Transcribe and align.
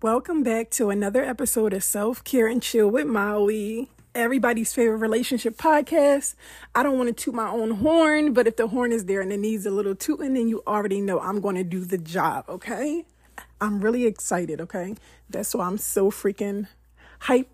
Welcome 0.00 0.44
back 0.44 0.70
to 0.70 0.90
another 0.90 1.24
episode 1.24 1.72
of 1.72 1.82
Self 1.82 2.22
Care 2.22 2.46
and 2.46 2.62
Chill 2.62 2.88
with 2.88 3.08
Maui, 3.08 3.90
everybody's 4.14 4.72
favorite 4.72 4.98
relationship 4.98 5.56
podcast. 5.56 6.36
I 6.72 6.84
don't 6.84 6.96
want 6.96 7.08
to 7.08 7.12
toot 7.24 7.34
my 7.34 7.50
own 7.50 7.72
horn, 7.72 8.32
but 8.32 8.46
if 8.46 8.54
the 8.54 8.68
horn 8.68 8.92
is 8.92 9.06
there 9.06 9.20
and 9.20 9.32
it 9.32 9.40
needs 9.40 9.66
a 9.66 9.72
little 9.72 9.96
tooting, 9.96 10.34
then 10.34 10.46
you 10.46 10.62
already 10.68 11.00
know 11.00 11.18
I'm 11.18 11.40
going 11.40 11.56
to 11.56 11.64
do 11.64 11.84
the 11.84 11.98
job, 11.98 12.44
okay? 12.48 13.06
I'm 13.60 13.80
really 13.80 14.06
excited, 14.06 14.60
okay? 14.60 14.94
That's 15.28 15.52
why 15.52 15.66
I'm 15.66 15.78
so 15.78 16.12
freaking 16.12 16.68
hyped 17.22 17.46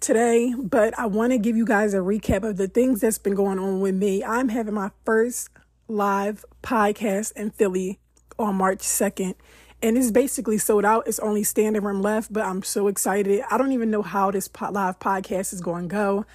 today. 0.00 0.54
But 0.58 0.98
I 0.98 1.06
want 1.06 1.34
to 1.34 1.38
give 1.38 1.56
you 1.56 1.64
guys 1.64 1.94
a 1.94 1.98
recap 1.98 2.42
of 2.42 2.56
the 2.56 2.66
things 2.66 3.00
that's 3.00 3.18
been 3.18 3.36
going 3.36 3.60
on 3.60 3.80
with 3.80 3.94
me. 3.94 4.24
I'm 4.24 4.48
having 4.48 4.74
my 4.74 4.90
first 5.04 5.50
live 5.86 6.44
podcast 6.64 7.30
in 7.36 7.50
Philly 7.50 8.00
on 8.40 8.56
March 8.56 8.80
2nd 8.80 9.36
and 9.82 9.98
it's 9.98 10.10
basically 10.10 10.58
sold 10.58 10.84
out. 10.84 11.06
It's 11.06 11.18
only 11.18 11.42
standing 11.42 11.82
room 11.82 12.02
left, 12.02 12.32
but 12.32 12.44
I'm 12.44 12.62
so 12.62 12.88
excited. 12.88 13.42
I 13.50 13.58
don't 13.58 13.72
even 13.72 13.90
know 13.90 14.02
how 14.02 14.30
this 14.30 14.48
live 14.60 14.98
podcast 14.98 15.52
is 15.52 15.60
going 15.60 15.88
to 15.88 15.94
go, 15.94 16.26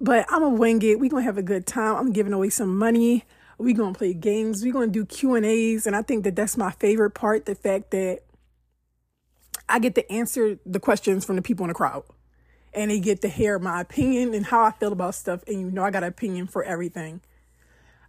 but 0.00 0.26
I'm 0.30 0.40
gonna 0.40 0.56
wing 0.56 0.82
it. 0.82 0.98
We're 0.98 1.10
gonna 1.10 1.22
have 1.22 1.38
a 1.38 1.42
good 1.42 1.66
time. 1.66 1.96
I'm 1.96 2.12
giving 2.12 2.32
away 2.32 2.50
some 2.50 2.76
money. 2.76 3.24
We're 3.58 3.76
gonna 3.76 3.94
play 3.94 4.14
games. 4.14 4.64
We're 4.64 4.72
gonna 4.72 4.88
do 4.88 5.04
Q 5.04 5.34
and 5.34 5.46
A's, 5.46 5.86
and 5.86 5.94
I 5.94 6.02
think 6.02 6.24
that 6.24 6.34
that's 6.34 6.56
my 6.56 6.72
favorite 6.72 7.12
part. 7.12 7.46
The 7.46 7.54
fact 7.54 7.92
that 7.92 8.20
I 9.68 9.78
get 9.78 9.94
to 9.94 10.12
answer 10.12 10.58
the 10.66 10.80
questions 10.80 11.24
from 11.24 11.36
the 11.36 11.42
people 11.42 11.64
in 11.64 11.68
the 11.68 11.74
crowd, 11.74 12.04
and 12.74 12.90
they 12.90 12.98
get 12.98 13.22
to 13.22 13.28
hear 13.28 13.58
my 13.58 13.80
opinion 13.80 14.34
and 14.34 14.46
how 14.46 14.64
I 14.64 14.72
feel 14.72 14.92
about 14.92 15.14
stuff. 15.14 15.44
And 15.46 15.60
you 15.60 15.70
know, 15.70 15.84
I 15.84 15.90
got 15.90 16.02
an 16.02 16.08
opinion 16.08 16.46
for 16.46 16.64
everything. 16.64 17.20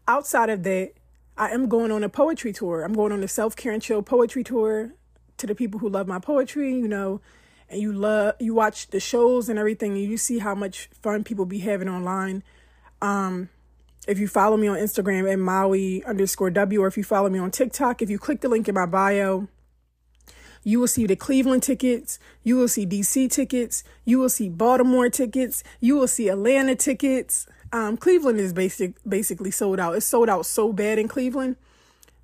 Outside 0.07 0.49
of 0.49 0.63
that, 0.63 0.93
I 1.37 1.49
am 1.49 1.67
going 1.67 1.91
on 1.91 2.03
a 2.03 2.09
poetry 2.09 2.53
tour. 2.53 2.83
I'm 2.83 2.93
going 2.93 3.11
on 3.11 3.23
a 3.23 3.27
self 3.27 3.55
care 3.55 3.71
and 3.71 3.81
chill 3.81 4.03
poetry 4.03 4.43
tour 4.43 4.93
to 5.37 5.47
the 5.47 5.55
people 5.55 5.79
who 5.79 5.89
love 5.89 6.07
my 6.07 6.19
poetry, 6.19 6.71
you 6.71 6.87
know, 6.87 7.21
and 7.69 7.81
you 7.81 7.91
love 7.91 8.35
you 8.39 8.53
watch 8.53 8.87
the 8.87 8.99
shows 8.99 9.49
and 9.49 9.57
everything, 9.57 9.93
and 9.93 10.03
you 10.03 10.17
see 10.17 10.39
how 10.39 10.53
much 10.55 10.89
fun 11.01 11.23
people 11.23 11.45
be 11.45 11.59
having 11.59 11.89
online. 11.89 12.43
Um, 13.01 13.49
if 14.07 14.19
you 14.19 14.27
follow 14.27 14.57
me 14.57 14.67
on 14.67 14.77
Instagram 14.77 15.31
at 15.31 15.39
Maui 15.39 16.03
underscore 16.03 16.51
W, 16.51 16.83
or 16.83 16.87
if 16.87 16.97
you 16.97 17.03
follow 17.03 17.29
me 17.29 17.39
on 17.39 17.51
TikTok, 17.51 18.01
if 18.01 18.09
you 18.09 18.19
click 18.19 18.41
the 18.41 18.49
link 18.49 18.67
in 18.67 18.75
my 18.75 18.85
bio, 18.85 19.47
you 20.63 20.79
will 20.79 20.87
see 20.87 21.05
the 21.05 21.15
Cleveland 21.15 21.63
tickets, 21.63 22.19
you 22.43 22.55
will 22.55 22.67
see 22.67 22.85
DC 22.85 23.29
tickets, 23.31 23.83
you 24.05 24.19
will 24.19 24.29
see 24.29 24.49
Baltimore 24.49 25.09
tickets, 25.09 25.63
you 25.79 25.95
will 25.95 26.07
see 26.07 26.29
Atlanta 26.29 26.75
tickets. 26.75 27.47
Um, 27.73 27.97
Cleveland 27.97 28.39
is 28.39 28.53
basic 28.53 28.97
basically 29.05 29.49
sold 29.49 29.79
out. 29.79 29.95
It's 29.95 30.05
sold 30.05 30.29
out 30.29 30.45
so 30.45 30.71
bad 30.71 30.99
in 30.99 31.07
Cleveland 31.07 31.55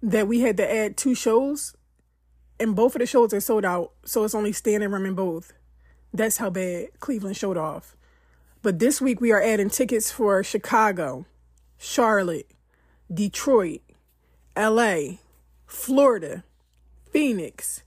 that 0.02 0.28
we 0.28 0.42
had 0.42 0.56
to 0.58 0.72
add 0.74 0.96
two 0.96 1.16
shows, 1.16 1.76
and 2.60 2.76
both 2.76 2.94
of 2.94 3.00
the 3.00 3.08
shows 3.08 3.34
are 3.34 3.40
sold 3.40 3.66
out. 3.66 3.92
So 4.06 4.24
it's 4.24 4.36
only 4.36 4.52
standing 4.52 4.92
room 4.92 5.08
in 5.08 5.16
both. 5.16 5.54
That's 6.14 6.38
how 6.38 6.52
bad 6.52 7.00
Cleveland 7.00 7.36
showed 7.36 7.58
off. 7.58 7.98
But 8.62 8.78
this 8.78 9.02
week 9.02 9.20
we 9.22 9.32
are 9.32 9.42
adding 9.42 9.72
tickets 9.72 10.12
for 10.12 10.44
Chicago, 10.44 11.26
Charlotte, 11.80 12.52
Detroit, 13.12 13.82
LA, 14.56 15.18
Florida, 15.66 16.44
Phoenix, 17.12 17.82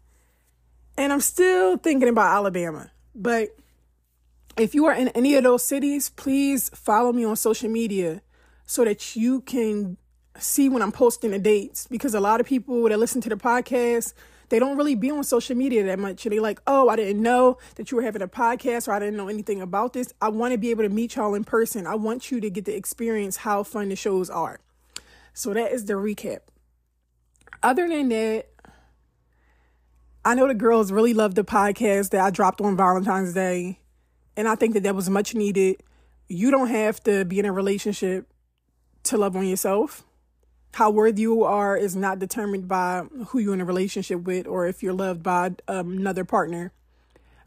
and 0.98 1.12
I'm 1.12 1.20
still 1.20 1.76
thinking 1.76 2.08
about 2.08 2.34
Alabama. 2.34 2.90
But 3.14 3.56
if 4.56 4.74
you 4.74 4.86
are 4.86 4.94
in 4.94 5.08
any 5.08 5.34
of 5.34 5.44
those 5.44 5.64
cities, 5.64 6.10
please 6.10 6.70
follow 6.74 7.12
me 7.12 7.24
on 7.24 7.36
social 7.36 7.70
media 7.70 8.22
so 8.66 8.84
that 8.84 9.16
you 9.16 9.40
can 9.42 9.96
see 10.38 10.68
when 10.68 10.82
I'm 10.82 10.92
posting 10.92 11.30
the 11.30 11.38
dates. 11.38 11.86
Because 11.86 12.14
a 12.14 12.20
lot 12.20 12.40
of 12.40 12.46
people 12.46 12.88
that 12.88 12.98
listen 12.98 13.20
to 13.22 13.28
the 13.28 13.36
podcast, 13.36 14.14
they 14.50 14.58
don't 14.58 14.76
really 14.76 14.94
be 14.94 15.10
on 15.10 15.24
social 15.24 15.56
media 15.56 15.84
that 15.84 15.98
much. 15.98 16.26
And 16.26 16.32
they 16.32 16.40
like, 16.40 16.60
oh, 16.66 16.88
I 16.88 16.96
didn't 16.96 17.22
know 17.22 17.58
that 17.76 17.90
you 17.90 17.96
were 17.96 18.02
having 18.02 18.22
a 18.22 18.28
podcast 18.28 18.88
or 18.88 18.92
I 18.92 18.98
didn't 18.98 19.16
know 19.16 19.28
anything 19.28 19.60
about 19.60 19.94
this. 19.94 20.12
I 20.20 20.28
want 20.28 20.52
to 20.52 20.58
be 20.58 20.70
able 20.70 20.82
to 20.82 20.90
meet 20.90 21.16
y'all 21.16 21.34
in 21.34 21.44
person. 21.44 21.86
I 21.86 21.94
want 21.94 22.30
you 22.30 22.40
to 22.40 22.50
get 22.50 22.64
to 22.66 22.72
experience 22.72 23.38
how 23.38 23.62
fun 23.62 23.88
the 23.88 23.96
shows 23.96 24.28
are. 24.28 24.60
So 25.32 25.54
that 25.54 25.72
is 25.72 25.86
the 25.86 25.94
recap. 25.94 26.40
Other 27.62 27.88
than 27.88 28.08
that, 28.10 28.48
I 30.24 30.34
know 30.34 30.46
the 30.46 30.54
girls 30.54 30.92
really 30.92 31.14
love 31.14 31.34
the 31.34 31.44
podcast 31.44 32.10
that 32.10 32.20
I 32.20 32.30
dropped 32.30 32.60
on 32.60 32.76
Valentine's 32.76 33.32
Day. 33.32 33.78
And 34.36 34.48
I 34.48 34.54
think 34.54 34.74
that 34.74 34.82
that 34.82 34.94
was 34.94 35.10
much 35.10 35.34
needed. 35.34 35.82
You 36.28 36.50
don't 36.50 36.68
have 36.68 37.02
to 37.04 37.24
be 37.24 37.38
in 37.38 37.44
a 37.44 37.52
relationship 37.52 38.26
to 39.04 39.16
love 39.16 39.36
on 39.36 39.46
yourself. 39.46 40.04
How 40.74 40.90
worthy 40.90 41.22
you 41.22 41.44
are 41.44 41.76
is 41.76 41.94
not 41.94 42.18
determined 42.18 42.66
by 42.66 43.04
who 43.28 43.38
you're 43.38 43.52
in 43.52 43.60
a 43.60 43.64
relationship 43.64 44.22
with 44.22 44.46
or 44.46 44.66
if 44.66 44.82
you're 44.82 44.94
loved 44.94 45.22
by 45.22 45.52
um, 45.68 45.98
another 45.98 46.24
partner. 46.24 46.72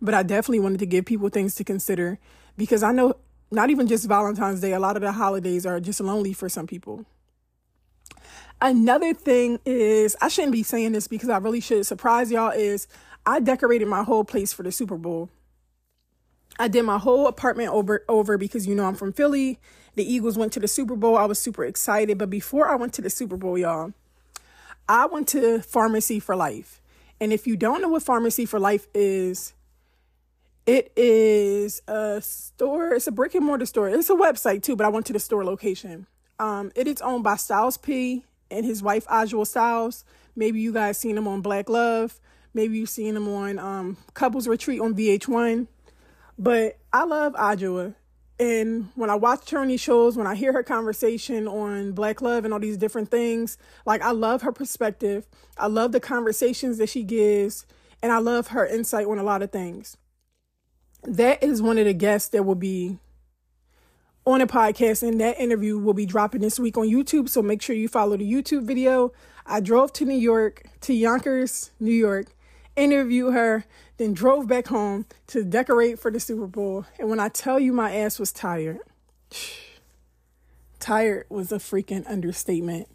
But 0.02 0.14
I 0.14 0.22
definitely 0.22 0.60
wanted 0.60 0.80
to 0.80 0.86
give 0.86 1.06
people 1.06 1.30
things 1.30 1.56
to 1.56 1.64
consider 1.64 2.20
because 2.56 2.84
I 2.84 2.92
know 2.92 3.16
not 3.52 3.70
even 3.70 3.88
just 3.88 4.08
Valentine's 4.08 4.62
Day, 4.62 4.74
a 4.74 4.80
lot 4.80 4.96
of 4.96 5.02
the 5.02 5.12
holidays 5.12 5.66
are 5.66 5.80
just 5.80 6.00
lonely 6.02 6.34
for 6.34 6.50
some 6.50 6.68
people. 6.68 7.06
Another 8.62 9.14
thing 9.14 9.60
is, 9.66 10.16
I 10.22 10.28
shouldn't 10.28 10.54
be 10.54 10.64
saying 10.64 10.94
this 10.94 11.08
because 11.08 11.30
I 11.30 11.38
really 11.38 11.60
should 11.60 11.86
surprise 11.86 12.32
y'all, 12.32 12.52
is 12.52 12.88
I 13.26 13.40
decorated 13.40 13.88
my 13.88 14.04
whole 14.04 14.24
place 14.24 14.54
for 14.54 14.64
the 14.64 14.72
Super 14.72 14.98
Bowl. 14.98 15.30
I 16.58 16.68
did 16.68 16.84
my 16.84 16.98
whole 16.98 17.28
apartment 17.28 17.70
over 17.70 18.04
over 18.08 18.38
because 18.38 18.68
you 18.68 18.76
know 18.76 18.86
I'm 18.86 18.96
from 18.96 19.14
Philly. 19.14 19.60
The 19.96 20.04
Eagles 20.04 20.38
went 20.38 20.54
to 20.54 20.60
the 20.60 20.68
Super 20.68 20.96
Bowl. 20.96 21.18
I 21.18 21.26
was 21.26 21.40
super 21.40 21.64
excited, 21.66 22.18
but 22.18 22.30
before 22.30 22.70
I 22.70 22.76
went 22.76 22.94
to 22.96 23.02
the 23.02 23.10
Super 23.10 23.38
Bowl, 23.38 23.58
y'all, 23.58 23.94
I 24.88 25.06
went 25.06 25.28
to 25.30 25.60
Farmacy 25.60 26.22
for 26.22 26.36
Life. 26.36 26.82
And 27.20 27.32
if 27.32 27.48
you 27.48 27.56
don't 27.56 27.82
know 27.82 27.90
what 27.90 28.04
Farmacy 28.04 28.48
for 28.48 28.60
Life 28.60 28.88
is, 28.94 29.54
it 30.66 30.92
is 30.96 31.82
a 31.88 32.22
store, 32.22 32.94
it's 32.94 33.08
a 33.08 33.12
brick 33.12 33.36
and 33.36 33.46
mortar 33.46 33.66
store. 33.66 33.90
It's 33.90 34.10
a 34.10 34.16
website 34.16 34.64
too, 34.64 34.76
but 34.76 34.86
I 34.86 34.90
went 34.90 35.06
to 35.08 35.14
the 35.14 35.20
store 35.20 35.46
location. 35.46 36.08
Um, 36.40 36.72
it 36.76 36.88
is 36.88 37.02
owned 37.02 37.24
by 37.24 37.36
Styles 37.36 37.78
P 37.78 38.26
and 38.52 38.66
his 38.66 38.84
wife 38.84 39.06
Adjua 39.08 39.48
Styles. 39.48 40.04
Maybe 40.36 40.60
you 40.60 40.74
guys 40.74 40.98
seen 40.98 41.18
him 41.18 41.28
on 41.28 41.42
Black 41.42 41.70
Love. 41.70 42.20
Maybe 42.54 42.78
you've 42.78 42.90
seen 42.90 43.16
him 43.16 43.28
on 43.28 43.60
um, 43.60 43.98
Couples 44.14 44.48
Retreat 44.48 44.82
on 44.82 44.96
VH1. 44.96 45.68
But 46.38 46.78
I 46.92 47.04
love 47.06 47.34
Adjua. 47.34 47.96
And 48.38 48.90
when 48.96 49.10
I 49.10 49.16
watch 49.16 49.50
her 49.52 49.60
on 49.60 49.70
these 49.70 49.80
shows, 49.80 50.18
when 50.18 50.28
I 50.28 50.36
hear 50.36 50.52
her 50.52 50.64
conversation 50.64 51.48
on 51.48 51.94
Black 51.94 52.22
Love 52.22 52.44
and 52.44 52.54
all 52.54 52.60
these 52.60 52.78
different 52.78 53.10
things, 53.10 53.58
like 53.86 54.02
I 54.02 54.12
love 54.12 54.42
her 54.42 54.52
perspective. 54.52 55.26
I 55.58 55.68
love 55.68 55.94
the 55.94 56.02
conversations 56.02 56.78
that 56.80 56.90
she 56.90 57.04
gives. 57.04 57.66
And 58.04 58.12
I 58.12 58.20
love 58.20 58.48
her 58.48 58.66
insight 58.66 59.08
on 59.08 59.18
a 59.18 59.24
lot 59.24 59.42
of 59.42 59.52
things. 59.52 59.98
That 61.04 61.42
is 61.42 61.62
one 61.62 61.78
of 61.78 61.86
the 61.86 61.94
guests 61.94 62.30
that 62.30 62.44
will 62.44 62.56
be 62.56 63.00
on 64.26 64.42
a 64.42 64.48
podcast, 64.48 65.08
and 65.08 65.22
that 65.22 65.40
interview 65.40 65.78
will 65.78 65.94
be 65.94 66.06
dropping 66.06 66.42
this 66.42 66.60
week 66.60 66.78
on 66.78 66.88
YouTube. 66.88 67.30
So 67.30 67.42
make 67.42 67.62
sure 67.62 67.76
you 67.76 67.88
follow 67.88 68.18
the 68.18 68.30
YouTube 68.30 68.64
video. 68.64 69.14
I 69.46 69.60
drove 69.60 69.94
to 69.94 70.06
New 70.06 70.18
York, 70.18 70.64
to 70.82 70.94
Yonkers, 70.94 71.72
New 71.80 71.94
York, 71.94 72.35
interview 72.76 73.32
her, 73.32 73.66
then 73.98 74.14
drove 74.14 74.48
back 74.48 74.68
home 74.68 75.06
to 75.28 75.44
decorate 75.44 76.00
for 76.00 76.12
the 76.12 76.20
Super 76.20 76.48
Bowl. 76.48 76.86
And 77.00 77.10
when 77.10 77.20
I 77.20 77.30
tell 77.30 77.60
you 77.60 77.74
my 77.74 77.96
ass 77.96 78.20
was 78.20 78.32
tired, 78.32 78.80
tired 80.80 81.26
was 81.30 81.52
a 81.52 81.58
freaking 81.58 82.10
understatement. 82.10 82.88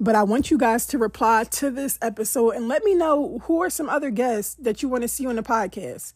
But 0.00 0.16
I 0.16 0.24
want 0.24 0.50
you 0.50 0.58
guys 0.58 0.86
to 0.88 0.98
reply 0.98 1.44
to 1.44 1.70
this 1.70 1.98
episode 2.02 2.50
and 2.50 2.66
let 2.68 2.82
me 2.82 2.94
know 2.94 3.40
who 3.44 3.62
are 3.62 3.70
some 3.70 3.88
other 3.88 4.10
guests 4.10 4.54
that 4.56 4.82
you 4.82 4.88
want 4.88 5.02
to 5.02 5.08
see 5.08 5.26
on 5.26 5.36
the 5.36 5.42
podcast. 5.42 6.12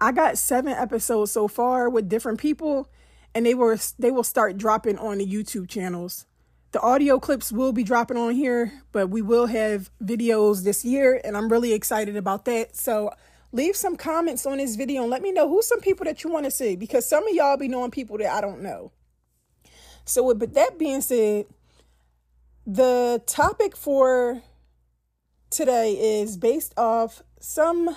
I 0.00 0.12
got 0.12 0.38
seven 0.38 0.72
episodes 0.72 1.32
so 1.32 1.48
far 1.48 1.90
with 1.90 2.08
different 2.08 2.38
people, 2.38 2.88
and 3.34 3.44
they 3.44 3.54
were 3.54 3.78
they 3.98 4.10
will 4.10 4.22
start 4.22 4.56
dropping 4.56 4.96
on 4.98 5.18
the 5.18 5.26
YouTube 5.26 5.68
channels. 5.68 6.24
The 6.72 6.80
audio 6.80 7.18
clips 7.18 7.50
will 7.50 7.72
be 7.72 7.82
dropping 7.82 8.18
on 8.18 8.34
here, 8.34 8.72
but 8.92 9.08
we 9.08 9.22
will 9.22 9.46
have 9.46 9.90
videos 10.02 10.64
this 10.64 10.84
year, 10.84 11.20
and 11.24 11.36
I'm 11.36 11.48
really 11.48 11.72
excited 11.72 12.16
about 12.16 12.44
that. 12.44 12.76
So 12.76 13.10
leave 13.52 13.74
some 13.74 13.96
comments 13.96 14.44
on 14.44 14.58
this 14.58 14.76
video 14.76 15.02
and 15.02 15.10
let 15.10 15.22
me 15.22 15.32
know 15.32 15.48
who's 15.48 15.66
some 15.66 15.80
people 15.80 16.04
that 16.04 16.22
you 16.22 16.30
want 16.30 16.44
to 16.44 16.50
see 16.50 16.76
because 16.76 17.08
some 17.08 17.26
of 17.26 17.34
y'all 17.34 17.56
be 17.56 17.68
knowing 17.68 17.90
people 17.90 18.18
that 18.18 18.30
I 18.30 18.42
don't 18.42 18.60
know. 18.60 18.92
So, 20.04 20.22
with 20.22 20.54
that 20.54 20.78
being 20.78 21.00
said, 21.00 21.46
the 22.66 23.22
topic 23.26 23.76
for 23.76 24.42
today 25.50 26.20
is 26.20 26.36
based 26.36 26.74
off 26.76 27.22
some 27.40 27.96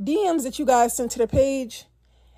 DMs 0.00 0.44
that 0.44 0.58
you 0.58 0.64
guys 0.64 0.96
sent 0.96 1.10
to 1.12 1.18
the 1.18 1.26
page. 1.26 1.84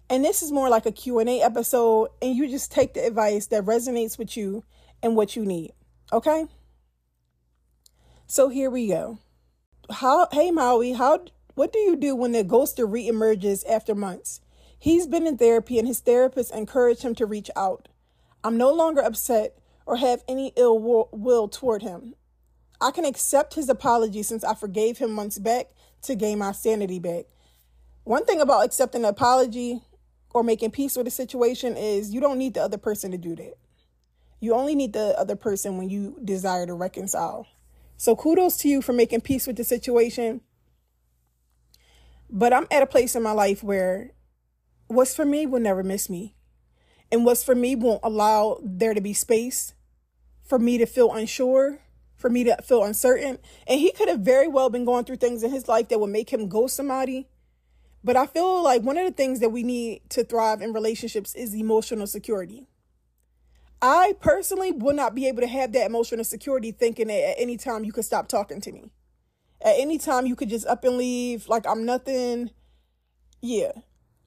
And 0.08 0.24
this 0.24 0.42
is 0.42 0.50
more 0.50 0.68
like 0.68 0.86
a 0.86 0.92
Q&A 0.92 1.40
episode 1.40 2.08
and 2.20 2.34
you 2.34 2.48
just 2.48 2.72
take 2.72 2.94
the 2.94 3.06
advice 3.06 3.46
that 3.46 3.64
resonates 3.64 4.18
with 4.18 4.36
you 4.36 4.64
and 5.02 5.16
what 5.16 5.36
you 5.36 5.44
need. 5.44 5.72
Okay? 6.12 6.46
So 8.26 8.48
here 8.48 8.70
we 8.70 8.88
go. 8.88 9.18
How 9.90 10.28
hey 10.30 10.50
Maui, 10.50 10.92
how 10.92 11.24
what 11.54 11.72
do 11.72 11.78
you 11.80 11.96
do 11.96 12.14
when 12.14 12.32
the 12.32 12.44
ghoster 12.44 12.88
reemerges 12.88 13.68
after 13.68 13.94
months? 13.94 14.40
He's 14.78 15.06
been 15.06 15.26
in 15.26 15.36
therapy 15.36 15.78
and 15.78 15.86
his 15.86 16.00
therapist 16.00 16.54
encouraged 16.54 17.02
him 17.02 17.14
to 17.16 17.26
reach 17.26 17.50
out. 17.56 17.88
I'm 18.42 18.56
no 18.56 18.72
longer 18.72 19.02
upset 19.02 19.58
or 19.84 19.96
have 19.96 20.22
any 20.28 20.52
ill 20.56 20.78
will 20.78 21.48
toward 21.48 21.82
him. 21.82 22.14
I 22.80 22.90
can 22.92 23.04
accept 23.04 23.54
his 23.54 23.68
apology 23.68 24.22
since 24.22 24.42
I 24.42 24.54
forgave 24.54 24.98
him 24.98 25.12
months 25.12 25.38
back 25.38 25.66
to 26.02 26.14
gain 26.14 26.38
my 26.38 26.52
sanity 26.52 26.98
back. 26.98 27.26
One 28.04 28.24
thing 28.24 28.40
about 28.40 28.64
accepting 28.64 29.02
an 29.02 29.10
apology 29.10 29.82
or 30.32 30.42
making 30.42 30.70
peace 30.70 30.96
with 30.96 31.06
a 31.06 31.10
situation 31.10 31.76
is 31.76 32.14
you 32.14 32.20
don't 32.20 32.38
need 32.38 32.54
the 32.54 32.62
other 32.62 32.78
person 32.78 33.10
to 33.10 33.18
do 33.18 33.36
that. 33.36 33.54
You 34.40 34.54
only 34.54 34.74
need 34.74 34.94
the 34.94 35.18
other 35.18 35.36
person 35.36 35.76
when 35.76 35.90
you 35.90 36.18
desire 36.24 36.66
to 36.66 36.74
reconcile. 36.74 37.46
So 37.96 38.16
kudos 38.16 38.56
to 38.58 38.68
you 38.68 38.80
for 38.80 38.94
making 38.94 39.20
peace 39.20 39.46
with 39.46 39.56
the 39.56 39.64
situation. 39.64 40.40
But 42.30 42.52
I'm 42.52 42.66
at 42.70 42.82
a 42.82 42.86
place 42.86 43.14
in 43.14 43.22
my 43.22 43.32
life 43.32 43.62
where 43.62 44.12
what's 44.86 45.14
for 45.14 45.26
me 45.26 45.46
will 45.46 45.60
never 45.60 45.82
miss 45.82 46.08
me. 46.08 46.34
And 47.12 47.24
what's 47.24 47.44
for 47.44 47.54
me 47.54 47.74
won't 47.74 48.00
allow 48.02 48.60
there 48.62 48.94
to 48.94 49.00
be 49.00 49.12
space 49.12 49.74
for 50.42 50.58
me 50.58 50.78
to 50.78 50.86
feel 50.86 51.12
unsure, 51.12 51.80
for 52.16 52.30
me 52.30 52.44
to 52.44 52.56
feel 52.62 52.82
uncertain. 52.82 53.38
And 53.66 53.80
he 53.80 53.92
could 53.92 54.08
have 54.08 54.20
very 54.20 54.48
well 54.48 54.70
been 54.70 54.84
going 54.84 55.04
through 55.04 55.16
things 55.16 55.42
in 55.42 55.50
his 55.50 55.68
life 55.68 55.88
that 55.88 56.00
would 56.00 56.10
make 56.10 56.32
him 56.32 56.48
ghost 56.48 56.76
somebody. 56.76 57.28
But 58.02 58.16
I 58.16 58.26
feel 58.26 58.62
like 58.62 58.82
one 58.82 58.96
of 58.96 59.04
the 59.04 59.12
things 59.12 59.40
that 59.40 59.50
we 59.50 59.62
need 59.62 60.08
to 60.10 60.24
thrive 60.24 60.62
in 60.62 60.72
relationships 60.72 61.34
is 61.34 61.54
emotional 61.54 62.06
security. 62.06 62.69
I 63.82 64.14
personally 64.20 64.72
would 64.72 64.96
not 64.96 65.14
be 65.14 65.26
able 65.26 65.40
to 65.40 65.46
have 65.46 65.72
that 65.72 65.86
emotional 65.86 66.24
security 66.24 66.70
thinking 66.70 67.08
that 67.08 67.30
at 67.30 67.36
any 67.38 67.56
time 67.56 67.84
you 67.84 67.92
could 67.92 68.04
stop 68.04 68.28
talking 68.28 68.60
to 68.60 68.72
me. 68.72 68.92
At 69.62 69.76
any 69.78 69.98
time 69.98 70.26
you 70.26 70.36
could 70.36 70.50
just 70.50 70.66
up 70.66 70.84
and 70.84 70.98
leave 70.98 71.48
like 71.48 71.66
I'm 71.66 71.86
nothing. 71.86 72.50
Yeah. 73.40 73.72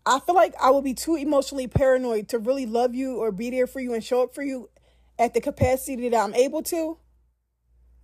I 0.05 0.19
feel 0.19 0.35
like 0.35 0.53
I 0.61 0.71
would 0.71 0.83
be 0.83 0.93
too 0.93 1.15
emotionally 1.15 1.67
paranoid 1.67 2.27
to 2.29 2.39
really 2.39 2.65
love 2.65 2.93
you 2.95 3.17
or 3.17 3.31
be 3.31 3.49
there 3.51 3.67
for 3.67 3.79
you 3.79 3.93
and 3.93 4.03
show 4.03 4.23
up 4.23 4.33
for 4.33 4.43
you 4.43 4.69
at 5.17 5.33
the 5.33 5.41
capacity 5.41 6.09
that 6.09 6.19
I'm 6.19 6.33
able 6.33 6.63
to 6.63 6.97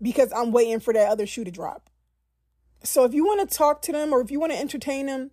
because 0.02 0.32
I'm 0.32 0.52
waiting 0.52 0.80
for 0.80 0.94
that 0.94 1.10
other 1.10 1.26
shoe 1.26 1.44
to 1.44 1.52
drop. 1.52 1.90
So 2.84 3.04
if 3.04 3.14
you 3.14 3.26
want 3.26 3.48
to 3.48 3.58
talk 3.58 3.82
to 3.84 3.92
them 3.92 4.14
or 4.14 4.22
if 4.22 4.32
you 4.32 4.40
want 4.40 4.54
to 4.54 4.60
entertain 4.60 5.08
them, 5.08 5.32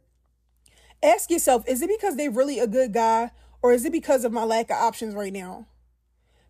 ask 1.03 1.31
yourself, 1.31 1.69
is 1.69 1.83
it 1.83 1.91
because 1.91 2.17
they're 2.17 2.31
really 2.31 2.59
a 2.59 2.67
good 2.67 2.93
guy 2.93 3.31
or 3.63 3.73
is 3.73 3.85
it 3.85 3.93
because 3.93 4.25
of 4.25 4.33
my 4.33 4.45
lack 4.45 4.71
of 4.71 4.77
options 4.77 5.15
right 5.15 5.33
now? 5.33 5.67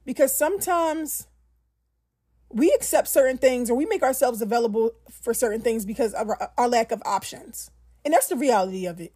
Because 0.06 0.34
sometimes 0.34 1.26
we 2.48 2.72
accept 2.72 3.08
certain 3.08 3.36
things 3.36 3.68
or 3.68 3.74
we 3.74 3.84
make 3.84 4.02
ourselves 4.02 4.40
available 4.40 4.92
for 5.10 5.34
certain 5.34 5.60
things 5.60 5.84
because 5.84 6.14
of 6.14 6.28
our, 6.30 6.50
our, 6.56 6.68
lack 6.68 6.92
of 6.92 7.02
options. 7.04 7.70
And 8.04 8.14
that's 8.14 8.28
the 8.28 8.36
reality 8.36 8.86
of 8.86 9.00
it. 9.00 9.12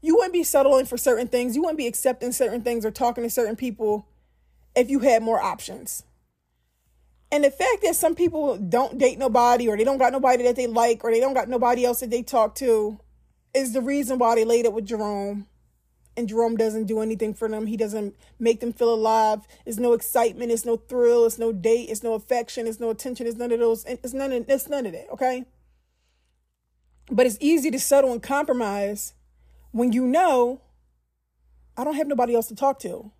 You 0.00 0.16
wouldn't 0.16 0.32
be 0.32 0.42
settling 0.42 0.86
for 0.86 0.96
certain 0.96 1.28
things, 1.28 1.54
you 1.54 1.62
wouldn't 1.62 1.78
be 1.78 1.86
accepting 1.86 2.32
certain 2.32 2.62
things 2.62 2.84
or 2.84 2.90
talking 2.90 3.24
to 3.24 3.30
certain 3.30 3.56
people 3.56 4.08
if 4.74 4.88
you 4.88 5.00
had 5.00 5.22
more 5.22 5.40
options. 5.40 6.02
And 7.30 7.44
the 7.44 7.50
fact 7.50 7.82
that 7.82 7.96
some 7.96 8.14
people 8.14 8.56
don't 8.56 8.98
date 8.98 9.18
nobody 9.18 9.68
or 9.68 9.76
they 9.76 9.84
don't 9.84 9.98
got 9.98 10.12
nobody 10.12 10.44
that 10.44 10.56
they 10.56 10.66
like 10.66 11.04
or 11.04 11.10
they 11.10 11.20
don't 11.20 11.34
got 11.34 11.48
nobody 11.48 11.84
else 11.84 12.00
that 12.00 12.10
they 12.10 12.22
talk 12.22 12.54
to 12.56 12.98
is 13.52 13.72
the 13.72 13.80
reason 13.80 14.18
why 14.18 14.34
they 14.34 14.44
laid 14.44 14.66
up 14.66 14.72
with 14.72 14.86
Jerome 14.86 15.46
and 16.16 16.28
Jerome 16.28 16.56
doesn't 16.56 16.84
do 16.84 17.00
anything 17.00 17.34
for 17.34 17.48
them. 17.48 17.66
He 17.66 17.76
doesn't 17.76 18.14
make 18.38 18.60
them 18.60 18.72
feel 18.72 18.92
alive. 18.92 19.40
It's 19.64 19.78
no 19.78 19.92
excitement. 19.92 20.50
It's 20.50 20.64
no 20.64 20.76
thrill. 20.76 21.26
It's 21.26 21.38
no 21.38 21.52
date. 21.52 21.90
It's 21.90 22.02
no 22.02 22.14
affection. 22.14 22.66
It's 22.66 22.80
no 22.80 22.90
attention. 22.90 23.26
It's 23.26 23.36
none 23.36 23.52
of 23.52 23.60
those. 23.60 23.84
It's 23.84 24.14
none 24.14 24.32
of. 24.32 24.48
It's 24.48 24.68
none 24.68 24.86
of 24.86 24.92
that. 24.92 25.10
Okay. 25.12 25.44
But 27.10 27.26
it's 27.26 27.38
easy 27.40 27.70
to 27.70 27.78
settle 27.78 28.12
and 28.12 28.22
compromise 28.22 29.14
when 29.70 29.92
you 29.92 30.06
know 30.06 30.60
I 31.76 31.84
don't 31.84 31.94
have 31.94 32.08
nobody 32.08 32.34
else 32.34 32.48
to 32.48 32.56
talk 32.56 32.78
to. 32.80 33.12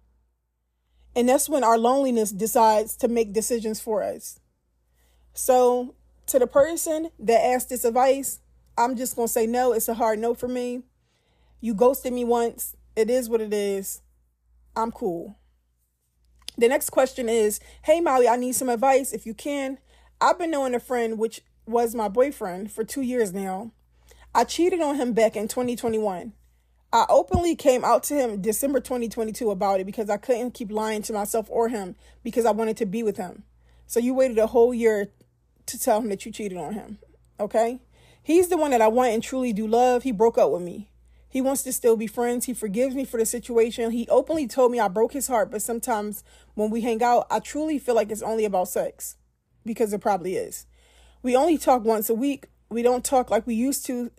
And 1.15 1.29
that's 1.29 1.49
when 1.49 1.65
our 1.65 1.79
loneliness 1.79 2.31
decides 2.31 2.97
to 2.97 3.09
make 3.09 3.33
decisions 3.33 3.81
for 3.81 4.03
us. 4.03 4.41
So, 5.33 5.95
to 6.27 6.39
the 6.39 6.47
person 6.47 7.11
that 7.19 7.45
asked 7.45 7.69
this 7.69 7.85
advice, 7.85 8.41
I'm 8.77 8.97
just 8.97 9.17
going 9.17 9.29
to 9.29 9.33
say 9.33 9.47
no. 9.47 9.73
It's 9.73 9.89
a 9.89 9.95
hard 9.95 10.19
no 10.19 10.35
for 10.35 10.49
me. 10.49 10.83
You 11.61 11.75
ghosted 11.75 12.13
me 12.13 12.25
once. 12.25 12.76
It 12.97 13.11
is 13.11 13.29
what 13.29 13.43
it 13.43 13.53
is. 13.53 14.01
I'm 14.75 14.91
cool. 14.91 15.37
The 16.59 16.69
next 16.69 16.91
question 16.91 17.29
is 17.29 17.61
Hey, 17.83 18.01
Molly, 18.01 18.27
I 18.27 18.37
need 18.37 18.55
some 18.55 18.71
advice 18.71 19.13
if 19.13 19.27
you 19.27 19.35
can. 19.35 19.79
I've 20.21 20.39
been 20.39 20.51
knowing 20.51 20.75
a 20.75 20.81
friend, 20.81 21.19
which 21.19 21.43
was 21.67 21.95
my 21.95 22.09
boyfriend, 22.09 22.73
for 22.73 22.85
two 22.85 23.03
years 23.03 23.35
now. 23.35 23.73
I 24.35 24.45
cheated 24.45 24.81
on 24.81 24.97
him 24.97 25.13
back 25.13 25.37
in 25.37 25.49
2021. 25.49 26.33
I 26.93 27.05
openly 27.11 27.55
came 27.55 27.85
out 27.85 28.03
to 28.05 28.15
him 28.15 28.41
December 28.41 28.81
2022 28.81 29.51
about 29.51 29.81
it 29.81 29.85
because 29.87 30.09
I 30.09 30.17
couldn't 30.17 30.53
keep 30.53 30.73
lying 30.73 31.03
to 31.03 31.13
myself 31.13 31.47
or 31.51 31.69
him 31.69 31.97
because 32.23 32.47
I 32.47 32.53
wanted 32.53 32.79
to 32.79 32.87
be 32.87 33.03
with 33.03 33.19
him. 33.19 33.43
So 33.87 34.01
you 34.01 34.15
waited 34.15 34.39
a 34.39 34.47
whole 34.47 34.73
year 34.73 35.09
to 35.67 35.79
tell 35.79 36.01
him 36.01 36.09
that 36.09 36.25
you 36.25 36.33
cheated 36.33 36.57
on 36.57 36.73
him. 36.73 36.99
Okay? 37.39 37.81
He's 38.23 38.49
the 38.49 38.57
one 38.57 38.71
that 38.71 38.81
I 38.81 38.89
want 38.89 39.13
and 39.13 39.23
truly 39.23 39.53
do 39.53 39.67
love. 39.67 40.05
He 40.05 40.13
broke 40.13 40.39
up 40.39 40.51
with 40.51 40.63
me. 40.63 40.89
He 41.37 41.43
wants 41.43 41.63
to 41.65 41.73
still 41.75 41.99
be 41.99 42.07
friends. 42.07 42.47
He 42.47 42.55
forgives 42.55 42.95
me 42.95 43.05
for 43.05 43.19
the 43.19 43.27
situation. 43.27 43.91
He 43.91 44.09
openly 44.09 44.47
told 44.47 44.73
me 44.73 44.81
I 44.81 44.89
broke 44.89 45.13
his 45.13 45.27
heart, 45.27 45.51
but 45.51 45.61
sometimes 45.61 46.25
when 46.55 46.71
we 46.71 46.81
hang 46.81 47.03
out, 47.03 47.27
I 47.31 47.41
truly 47.41 47.79
feel 47.79 47.95
like 47.95 48.11
it's 48.11 48.23
only 48.23 48.47
about 48.47 48.69
sex 48.69 49.17
because 49.63 49.93
it 49.93 50.01
probably 50.01 50.37
is. 50.37 50.65
We 51.23 51.37
only 51.37 51.59
talk 51.59 51.85
once 51.85 52.09
a 52.09 52.15
week. 52.15 52.47
We 52.71 52.81
don't 52.81 53.05
talk 53.05 53.29
like 53.31 53.47
we 53.47 53.55
used 53.55 53.85
to, 53.85 54.13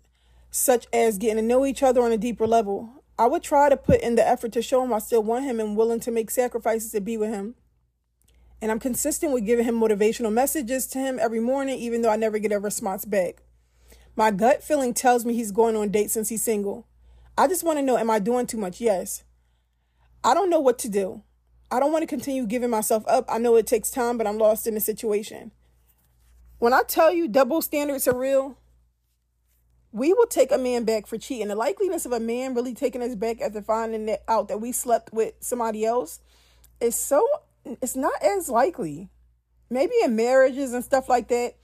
such 0.51 0.85
as 0.93 1.17
getting 1.17 1.37
to 1.37 1.41
know 1.41 1.65
each 1.65 1.81
other 1.81 2.03
on 2.03 2.11
a 2.11 2.19
deeper 2.19 2.45
level. 2.45 3.03
I 3.17 3.25
would 3.25 3.41
try 3.41 3.67
to 3.67 3.77
put 3.77 4.01
in 4.01 4.13
the 4.13 4.27
effort 4.27 4.51
to 4.51 4.61
show 4.61 4.83
him 4.83 4.93
I 4.93 4.99
still 4.99 5.23
want 5.23 5.45
him 5.45 5.59
and 5.59 5.75
willing 5.75 6.01
to 6.01 6.11
make 6.11 6.29
sacrifices 6.29 6.91
to 6.91 7.01
be 7.01 7.17
with 7.17 7.31
him. 7.31 7.55
And 8.61 8.69
I'm 8.69 8.79
consistent 8.79 9.33
with 9.33 9.43
giving 9.43 9.65
him 9.65 9.79
motivational 9.79 10.31
messages 10.31 10.85
to 10.89 10.99
him 10.99 11.17
every 11.19 11.39
morning, 11.39 11.79
even 11.79 12.03
though 12.03 12.11
I 12.11 12.15
never 12.15 12.37
get 12.37 12.51
a 12.51 12.59
response 12.59 13.05
back. 13.05 13.37
My 14.15 14.29
gut 14.29 14.63
feeling 14.63 14.93
tells 14.93 15.25
me 15.25 15.33
he's 15.33 15.51
going 15.51 15.75
on 15.75 15.89
dates 15.89 16.13
since 16.13 16.29
he's 16.29 16.43
single. 16.43 16.86
I 17.37 17.47
just 17.47 17.63
want 17.63 17.77
to 17.77 17.83
know 17.83 17.97
am 17.97 18.09
I 18.09 18.19
doing 18.19 18.47
too 18.47 18.57
much? 18.57 18.81
Yes. 18.81 19.23
I 20.23 20.33
don't 20.33 20.49
know 20.49 20.59
what 20.59 20.79
to 20.79 20.89
do. 20.89 21.23
I 21.69 21.79
don't 21.79 21.91
want 21.91 22.01
to 22.01 22.07
continue 22.07 22.45
giving 22.45 22.69
myself 22.69 23.03
up. 23.07 23.25
I 23.29 23.37
know 23.37 23.55
it 23.55 23.67
takes 23.67 23.91
time, 23.91 24.17
but 24.17 24.25
I'm 24.25 24.37
lost 24.37 24.67
in 24.67 24.73
the 24.73 24.79
situation. 24.79 25.51
When 26.59 26.73
I 26.73 26.81
tell 26.87 27.13
you 27.13 27.27
double 27.27 27.61
standards 27.61 28.07
are 28.07 28.17
real, 28.17 28.57
we 29.91 30.13
will 30.13 30.25
take 30.25 30.51
a 30.51 30.57
man 30.57 30.85
back 30.85 31.05
for 31.05 31.17
cheating. 31.17 31.49
The 31.49 31.55
likeliness 31.55 32.05
of 32.05 32.11
a 32.11 32.19
man 32.19 32.55
really 32.55 32.73
taking 32.73 33.01
us 33.01 33.15
back 33.15 33.41
after 33.41 33.61
finding 33.61 34.15
out 34.27 34.47
that 34.47 34.61
we 34.61 34.71
slept 34.71 35.13
with 35.13 35.33
somebody 35.39 35.85
else 35.85 36.19
is 36.79 36.95
so, 36.95 37.27
it's 37.65 37.95
not 37.95 38.21
as 38.23 38.49
likely. 38.49 39.09
Maybe 39.69 39.93
in 40.03 40.15
marriages 40.15 40.73
and 40.73 40.83
stuff 40.83 41.09
like 41.09 41.27
that. 41.27 41.55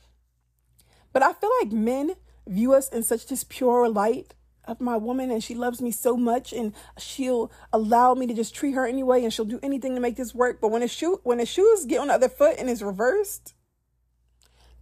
But 1.12 1.24
I 1.24 1.34
feel 1.34 1.52
like 1.62 1.72
men 1.72 2.16
view 2.46 2.74
us 2.74 2.90
in 2.90 3.04
such 3.04 3.28
this 3.28 3.44
pure 3.44 3.90
light 3.90 4.34
of 4.66 4.80
my 4.80 4.98
woman 4.98 5.32
and 5.32 5.44
she 5.44 5.56
loves 5.56 5.82
me 5.82 5.92
so 5.92 6.16
much 6.16 6.54
and 6.54 6.74
she'll 6.98 7.52
allow 7.72 8.14
me 8.14 8.28
to 8.28 8.34
just 8.34 8.56
treat 8.56 8.74
her 8.74 8.86
anyway 8.86 9.24
and 9.24 9.34
she'll 9.34 9.46
do 9.46 9.60
anything 9.62 9.96
to 9.96 10.02
make 10.02 10.16
this 10.16 10.34
work. 10.34 10.60
But 10.62 10.70
when 10.70 10.82
the 10.82 10.88
shoe 10.88 11.20
when 11.24 11.38
the 11.38 11.46
shoes 11.46 11.86
get 11.86 12.00
on 12.00 12.08
the 12.08 12.14
other 12.14 12.30
foot 12.30 12.58
and 12.58 12.70
it's 12.70 12.82
reversed, 12.82 13.54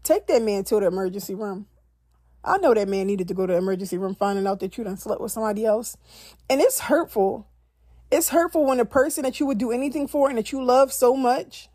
take 0.04 0.28
that 0.28 0.42
man 0.42 0.64
to 0.66 0.80
the 0.80 0.88
emergency 0.88 1.36
room. 1.36 1.68
I 2.44 2.58
know 2.58 2.74
that 2.74 2.88
man 2.88 3.08
needed 3.08 3.28
to 3.28 3.34
go 3.34 3.46
to 3.46 3.54
the 3.54 3.60
emergency 3.60 3.98
room 3.98 4.16
finding 4.16 4.48
out 4.48 4.60
that 4.62 4.78
you 4.78 4.84
done 4.84 4.98
slept 4.98 5.22
with 5.22 5.32
somebody 5.32 5.66
else. 5.66 5.96
And 6.50 6.60
it's 6.60 6.82
hurtful. 6.82 7.48
It's 8.12 8.30
hurtful 8.30 8.66
when 8.66 8.80
a 8.80 8.86
person 8.86 9.24
that 9.24 9.40
you 9.40 9.46
would 9.46 9.58
do 9.58 9.72
anything 9.72 10.08
for 10.08 10.28
and 10.28 10.38
that 10.38 10.52
you 10.52 10.64
love 10.64 10.92
so 10.92 11.16
much, 11.16 11.70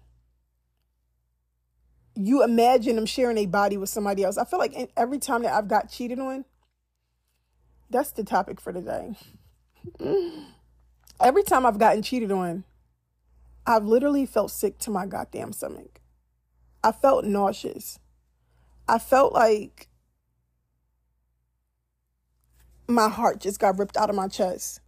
you 2.15 2.43
imagine 2.43 2.97
them 2.97 3.07
sharing 3.07 3.39
a 3.39 3.47
body 3.47 3.77
with 3.77 3.89
somebody 3.89 4.25
else. 4.25 4.39
I 4.39 4.45
feel 4.45 4.59
like 4.59 4.91
every 4.97 5.19
time 5.19 5.43
that 5.43 5.53
I've 5.53 5.69
got 5.69 5.91
cheated 5.91 6.19
on, 6.19 6.45
that's 7.91 8.11
the 8.13 8.25
topic 8.25 8.61
for 8.61 8.73
today. 8.73 9.17
Every 11.21 11.43
time 11.43 11.65
I've 11.65 11.79
gotten 11.79 12.03
cheated 12.03 12.31
on, 12.31 12.65
I've 13.67 13.85
literally 13.85 14.27
felt 14.27 14.51
sick 14.51 14.79
to 14.81 14.91
my 14.91 15.07
goddamn 15.07 15.53
stomach. 15.53 16.01
I 16.85 16.93
felt 16.93 17.25
nauseous. 17.25 17.99
I 18.89 18.99
felt 18.99 19.33
like 19.33 19.89
my 22.87 23.09
heart 23.09 23.41
just 23.41 23.59
got 23.59 23.79
ripped 23.79 23.97
out 23.97 24.11
of 24.11 24.17
my 24.17 24.29
chest. 24.29 24.81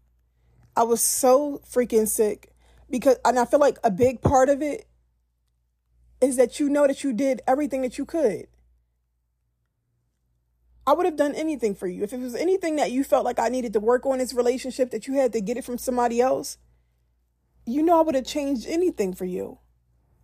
I 0.77 0.85
was 0.85 1.01
so 1.01 1.61
freaking 1.69 2.07
sick 2.07 2.53
because, 2.89 3.17
and 3.25 3.39
I 3.39 3.45
feel 3.45 3.59
like 3.59 3.79
a 3.83 3.91
big 3.91 4.21
part 4.21 4.49
of 4.49 4.63
it 4.63 4.87
is 6.21 6.37
that 6.37 6.61
you 6.61 6.69
know 6.69 6.87
that 6.87 7.03
you 7.03 7.13
did 7.13 7.43
everything 7.47 7.83
that 7.83 7.99
you 7.99 8.05
could. 8.05 8.47
I 10.89 10.93
would 10.93 11.05
have 11.05 11.17
done 11.17 11.35
anything 11.35 11.75
for 11.75 11.87
you. 11.87 12.03
If 12.03 12.15
it 12.15 12.19
was 12.19 12.35
anything 12.35 12.77
that 12.77 12.91
you 12.91 13.05
felt 13.05 13.27
like 13.27 13.39
I 13.39 13.51
needed 13.51 13.75
to 13.75 13.79
work 13.81 14.07
on 14.07 14.15
in 14.15 14.19
this 14.21 14.33
relationship, 14.33 14.91
that 14.91 15.07
you 15.07 15.17
had 15.17 15.35
to 15.35 15.43
get 15.43 15.59
it 15.59 15.65
from 15.67 15.77
somebody 15.77 16.19
else, 16.19 16.57
you 17.67 17.83
know 17.83 17.99
I 17.99 18.03
would 18.03 18.15
have 18.15 18.25
changed 18.25 18.67
anything 18.67 19.13
for 19.13 19.27
you. 19.27 19.59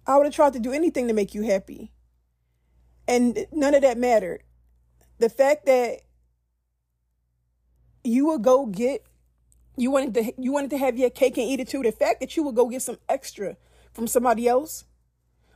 I 0.06 0.16
would 0.16 0.24
have 0.24 0.34
tried 0.34 0.54
to 0.54 0.58
do 0.58 0.72
anything 0.72 1.06
to 1.06 1.12
make 1.12 1.34
you 1.34 1.42
happy. 1.42 1.92
And 3.06 3.46
none 3.52 3.74
of 3.74 3.82
that 3.82 3.98
mattered. 3.98 4.42
The 5.18 5.28
fact 5.28 5.66
that 5.66 6.00
you 8.02 8.24
would 8.28 8.40
go 8.40 8.64
get 8.64 9.04
you 9.76 9.90
wanted 9.90 10.14
to 10.14 10.32
you 10.38 10.50
wanted 10.50 10.70
to 10.70 10.78
have 10.78 10.96
your 10.96 11.10
cake 11.10 11.36
and 11.36 11.46
eat 11.46 11.60
it 11.60 11.68
too. 11.68 11.82
The 11.82 11.92
fact 11.92 12.20
that 12.20 12.38
you 12.38 12.42
would 12.42 12.54
go 12.54 12.70
get 12.70 12.80
some 12.80 12.96
extra 13.06 13.58
from 13.92 14.06
somebody 14.06 14.48
else 14.48 14.86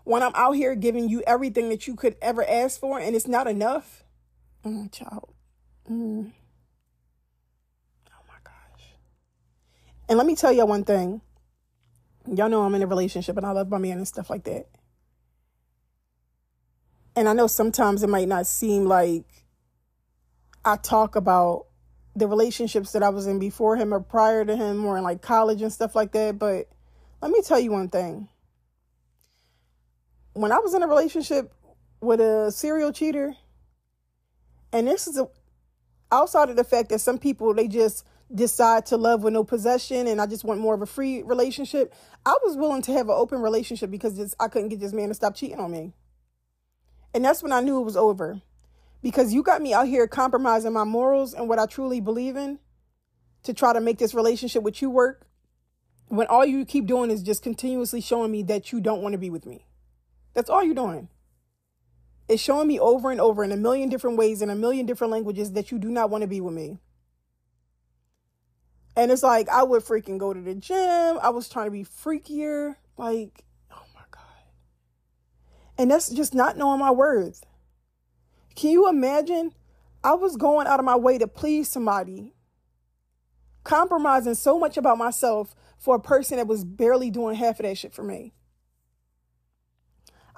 when 0.05 0.23
I'm 0.23 0.33
out 0.35 0.53
here 0.53 0.75
giving 0.75 1.09
you 1.09 1.23
everything 1.27 1.71
that 1.71 1.87
you 1.87 1.97
could 1.97 2.17
ever 2.21 2.47
ask 2.47 2.79
for 2.79 3.01
and 3.01 3.17
it's 3.17 3.27
not 3.27 3.47
enough 3.47 4.05
Mm, 4.69 4.93
child. 4.93 5.35
Mm. 5.91 6.33
And 10.09 10.17
let 10.17 10.27
me 10.27 10.35
tell 10.35 10.53
you 10.53 10.65
one 10.65 10.85
thing. 10.85 11.21
Y'all 12.27 12.49
know 12.49 12.63
I'm 12.63 12.75
in 12.75 12.83
a 12.83 12.87
relationship 12.87 13.37
and 13.37 13.45
I 13.45 13.51
love 13.53 13.69
my 13.69 13.79
man 13.79 13.99
and 13.99 14.09
stuff 14.09 14.31
like 14.31 14.45
that. 14.45 14.67
And 17.15 17.29
I 17.29 17.33
know 17.33 17.47
sometimes 17.47 18.03
it 18.03 18.09
might 18.09 18.29
not 18.29 18.47
seem 18.47 18.85
like 18.85 19.25
I 20.65 20.77
talk 20.77 21.17
about 21.17 21.67
the 22.17 22.27
relationships 22.27 22.93
that 22.93 23.03
I 23.03 23.11
was 23.11 23.27
in 23.27 23.39
before 23.39 23.77
him 23.77 23.93
or 23.93 24.01
prior 24.01 24.45
to 24.45 24.57
him 24.57 24.85
or 24.85 24.97
in 24.97 25.05
like 25.05 25.21
college 25.21 25.63
and 25.63 25.73
stuff 25.73 25.95
like 25.95 26.13
that, 26.13 26.39
but 26.39 26.69
let 27.21 27.31
me 27.31 27.43
tell 27.43 27.61
you 27.61 27.73
one 27.73 27.89
thing. 27.89 28.29
When 30.33 30.53
I 30.53 30.59
was 30.59 30.75
in 30.75 30.83
a 30.83 30.89
relationship 30.89 31.53
with 32.01 32.21
a 32.21 32.51
serial 32.51 32.93
cheater, 32.93 33.35
and 34.73 34.87
this 34.87 35.07
is 35.07 35.19
a, 35.19 35.29
outside 36.13 36.51
of 36.51 36.57
the 36.57 36.65
fact 36.65 36.91
that 36.91 37.01
some 37.01 37.19
people 37.19 37.53
they 37.55 37.69
just 37.69 38.05
decide 38.35 38.87
to 38.87 38.97
love 38.97 39.23
with 39.23 39.33
no 39.33 39.45
possession 39.45 40.07
and 40.07 40.21
I 40.21 40.27
just 40.27 40.45
want 40.45 40.61
more 40.61 40.75
of 40.75 40.83
a 40.83 40.87
free 40.87 41.23
relationship, 41.23 41.95
I 42.27 42.37
was 42.45 42.57
willing 42.57 42.83
to 42.83 42.93
have 42.93 43.09
an 43.09 43.15
open 43.17 43.41
relationship 43.41 43.91
because 43.91 44.17
just, 44.17 44.35
I 44.39 44.49
couldn't 44.49 44.69
get 44.69 44.81
this 44.81 44.93
man 44.93 45.09
to 45.09 45.15
stop 45.15 45.35
cheating 45.35 45.59
on 45.59 45.71
me. 45.71 45.93
And 47.15 47.25
that's 47.25 47.43
when 47.43 47.53
I 47.53 47.61
knew 47.61 47.81
it 47.81 47.85
was 47.85 47.97
over. 47.97 48.43
Because 49.01 49.33
you 49.33 49.43
got 49.43 49.63
me 49.63 49.73
out 49.73 49.87
here 49.87 50.07
compromising 50.07 50.73
my 50.73 50.85
morals 50.85 51.33
and 51.33 51.49
what 51.49 51.59
I 51.59 51.67
truly 51.67 52.01
believe 52.01 52.37
in 52.37 52.59
to 53.45 53.55
try 53.55 53.73
to 53.73 53.81
make 53.81 53.99
this 53.99 54.13
relationship 54.13 54.63
with 54.63 54.83
you 54.83 54.91
work 54.91 55.27
when 56.09 56.27
all 56.27 56.45
you 56.45 56.65
keep 56.65 56.87
doing 56.87 57.11
is 57.11 57.23
just 57.23 57.43
continuously 57.43 58.01
showing 58.01 58.33
me 58.33 58.43
that 58.43 58.73
you 58.73 58.81
don't 58.81 59.03
want 59.03 59.13
to 59.13 59.19
be 59.19 59.31
with 59.31 59.47
me. 59.47 59.67
That's 60.35 60.51
all 60.51 60.65
you're 60.65 60.75
doing. 60.75 61.09
It's 62.29 62.43
showing 62.43 62.69
me 62.69 62.79
over 62.79 63.11
and 63.11 63.21
over 63.21 63.43
in 63.43 63.53
a 63.53 63.57
million 63.57 63.89
different 63.89 64.19
ways 64.19 64.43
in 64.43 64.51
a 64.51 64.55
million 64.55 64.85
different 64.85 65.13
languages 65.13 65.53
that 65.53 65.73
you 65.73 65.79
do 65.79 65.89
not 65.89 66.11
want 66.11 66.23
to 66.23 66.29
be 66.29 66.41
with 66.41 66.55
me. 66.55 66.79
And 68.95 69.11
it's 69.11 69.23
like 69.23 69.49
I 69.49 69.63
would 69.63 69.83
freaking 69.83 70.19
go 70.19 70.35
to 70.35 70.41
the 70.41 70.55
gym. 70.55 71.19
I 71.23 71.31
was 71.31 71.49
trying 71.49 71.67
to 71.67 71.71
be 71.71 71.85
freakier. 71.85 72.77
Like, 72.97 73.45
oh 73.71 73.85
my 73.95 74.03
God. 74.11 74.23
And 75.79 75.91
that's 75.91 76.11
just 76.11 76.35
not 76.35 76.59
knowing 76.59 76.81
my 76.81 76.91
worth. 76.91 77.47
Can 78.57 78.71
you 78.71 78.89
imagine? 78.89 79.55
I 80.03 80.15
was 80.15 80.37
going 80.37 80.67
out 80.67 80.79
of 80.79 80.85
my 80.85 80.97
way 80.97 81.19
to 81.19 81.27
please 81.27 81.69
somebody, 81.69 82.33
compromising 83.65 84.35
so 84.35 84.59
much 84.59 84.77
about 84.77 84.99
myself 84.99 85.55
for 85.77 85.97
a 85.97 86.01
person 86.01 86.37
that 86.37 86.47
was 86.47 86.65
barely 86.65 87.11
doing 87.11 87.35
half 87.35 87.59
of 87.61 87.67
that 87.67 87.79
shit 87.79 87.93
for 87.93 88.03
me. 88.03 88.33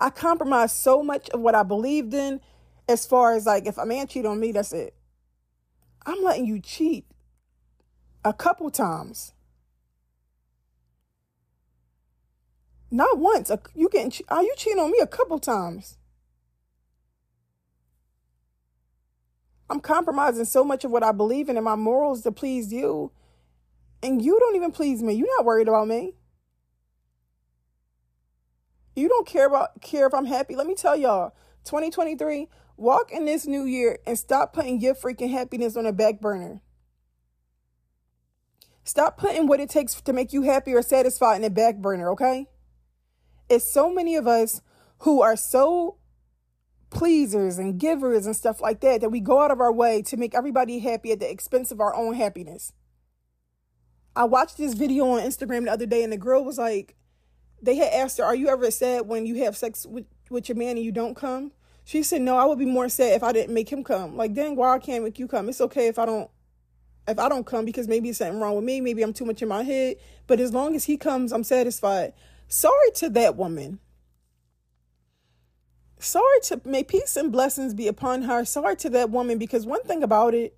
I 0.00 0.08
compromised 0.08 0.76
so 0.76 1.02
much 1.02 1.28
of 1.30 1.40
what 1.40 1.54
I 1.54 1.62
believed 1.62 2.14
in 2.14 2.40
as 2.88 3.06
far 3.06 3.34
as 3.34 3.46
like 3.46 3.66
if 3.66 3.76
a 3.76 3.84
man 3.84 4.06
cheat 4.06 4.24
on 4.24 4.40
me, 4.40 4.52
that's 4.52 4.72
it. 4.72 4.94
I'm 6.06 6.22
letting 6.22 6.46
you 6.46 6.58
cheat 6.58 7.04
a 8.24 8.32
couple 8.32 8.70
times. 8.70 9.34
Not 12.90 13.18
once. 13.18 13.50
You 13.74 13.88
getting? 13.88 14.12
Are 14.28 14.42
you 14.42 14.54
cheating 14.56 14.80
on 14.80 14.90
me 14.90 14.98
a 15.00 15.06
couple 15.06 15.38
times? 15.38 15.98
I'm 19.68 19.80
compromising 19.80 20.46
so 20.46 20.64
much 20.64 20.84
of 20.84 20.90
what 20.90 21.04
I 21.04 21.12
believe 21.12 21.48
in 21.48 21.56
and 21.56 21.64
my 21.64 21.76
morals 21.76 22.22
to 22.22 22.32
please 22.32 22.72
you, 22.72 23.12
and 24.02 24.20
you 24.20 24.36
don't 24.40 24.56
even 24.56 24.72
please 24.72 25.00
me. 25.00 25.14
You're 25.14 25.28
not 25.38 25.44
worried 25.44 25.68
about 25.68 25.86
me. 25.86 26.14
You 28.94 29.08
don't 29.08 29.26
care 29.26 29.46
about 29.46 29.80
care 29.80 30.06
if 30.06 30.14
I'm 30.14 30.26
happy. 30.26 30.56
Let 30.56 30.66
me 30.66 30.74
tell 30.74 30.96
y'all, 30.96 31.34
2023, 31.64 32.48
walk 32.76 33.12
in 33.12 33.24
this 33.24 33.46
new 33.46 33.64
year 33.64 33.98
and 34.06 34.18
stop 34.18 34.52
putting 34.52 34.80
your 34.80 34.94
freaking 34.94 35.30
happiness 35.30 35.76
on 35.76 35.86
a 35.86 35.92
back 35.92 36.20
burner. 36.20 36.60
Stop 38.82 39.18
putting 39.18 39.46
what 39.46 39.60
it 39.60 39.70
takes 39.70 40.00
to 40.00 40.12
make 40.12 40.32
you 40.32 40.42
happy 40.42 40.74
or 40.74 40.82
satisfied 40.82 41.36
in 41.36 41.42
the 41.42 41.50
back 41.50 41.76
burner, 41.76 42.10
okay? 42.10 42.46
It's 43.48 43.70
so 43.70 43.92
many 43.92 44.16
of 44.16 44.26
us 44.26 44.62
who 45.00 45.20
are 45.22 45.36
so 45.36 45.98
pleasers 46.90 47.58
and 47.58 47.78
givers 47.78 48.26
and 48.26 48.34
stuff 48.34 48.60
like 48.60 48.80
that 48.80 49.00
that 49.00 49.10
we 49.10 49.20
go 49.20 49.40
out 49.40 49.50
of 49.50 49.60
our 49.60 49.72
way 49.72 50.02
to 50.02 50.16
make 50.16 50.34
everybody 50.34 50.80
happy 50.80 51.12
at 51.12 51.20
the 51.20 51.30
expense 51.30 51.70
of 51.70 51.80
our 51.80 51.94
own 51.94 52.14
happiness. 52.14 52.72
I 54.16 54.24
watched 54.24 54.58
this 54.58 54.74
video 54.74 55.06
on 55.10 55.20
Instagram 55.20 55.64
the 55.64 55.72
other 55.72 55.86
day 55.86 56.02
and 56.02 56.12
the 56.12 56.16
girl 56.16 56.44
was 56.44 56.58
like, 56.58 56.96
they 57.62 57.76
had 57.76 57.92
asked 57.92 58.18
her, 58.18 58.24
Are 58.24 58.34
you 58.34 58.48
ever 58.48 58.70
sad 58.70 59.06
when 59.06 59.26
you 59.26 59.44
have 59.44 59.56
sex 59.56 59.86
with, 59.86 60.06
with 60.30 60.48
your 60.48 60.56
man 60.56 60.76
and 60.76 60.84
you 60.84 60.92
don't 60.92 61.14
come? 61.14 61.52
She 61.84 62.02
said, 62.02 62.22
No, 62.22 62.36
I 62.36 62.44
would 62.44 62.58
be 62.58 62.66
more 62.66 62.88
sad 62.88 63.14
if 63.14 63.22
I 63.22 63.32
didn't 63.32 63.54
make 63.54 63.70
him 63.70 63.84
come. 63.84 64.16
Like, 64.16 64.34
dang, 64.34 64.56
why 64.56 64.74
I 64.74 64.78
can't 64.78 65.04
make 65.04 65.18
you 65.18 65.26
come? 65.26 65.48
It's 65.48 65.60
okay 65.60 65.88
if 65.88 65.98
I 65.98 66.06
don't 66.06 66.30
if 67.08 67.18
I 67.18 67.28
don't 67.28 67.46
come 67.46 67.64
because 67.64 67.88
maybe 67.88 68.10
it's 68.10 68.18
something 68.18 68.40
wrong 68.40 68.54
with 68.54 68.64
me, 68.64 68.80
maybe 68.80 69.02
I'm 69.02 69.12
too 69.12 69.24
much 69.24 69.42
in 69.42 69.48
my 69.48 69.62
head. 69.62 69.96
But 70.26 70.38
as 70.38 70.52
long 70.52 70.76
as 70.76 70.84
he 70.84 70.96
comes, 70.96 71.32
I'm 71.32 71.44
satisfied. 71.44 72.12
Sorry 72.46 72.90
to 72.96 73.08
that 73.10 73.36
woman. 73.36 73.80
Sorry 75.98 76.40
to 76.44 76.60
may 76.64 76.82
peace 76.82 77.16
and 77.16 77.30
blessings 77.30 77.74
be 77.74 77.88
upon 77.88 78.22
her. 78.22 78.44
Sorry 78.44 78.76
to 78.76 78.90
that 78.90 79.10
woman 79.10 79.38
because 79.38 79.66
one 79.66 79.82
thing 79.82 80.02
about 80.02 80.34
it, 80.34 80.56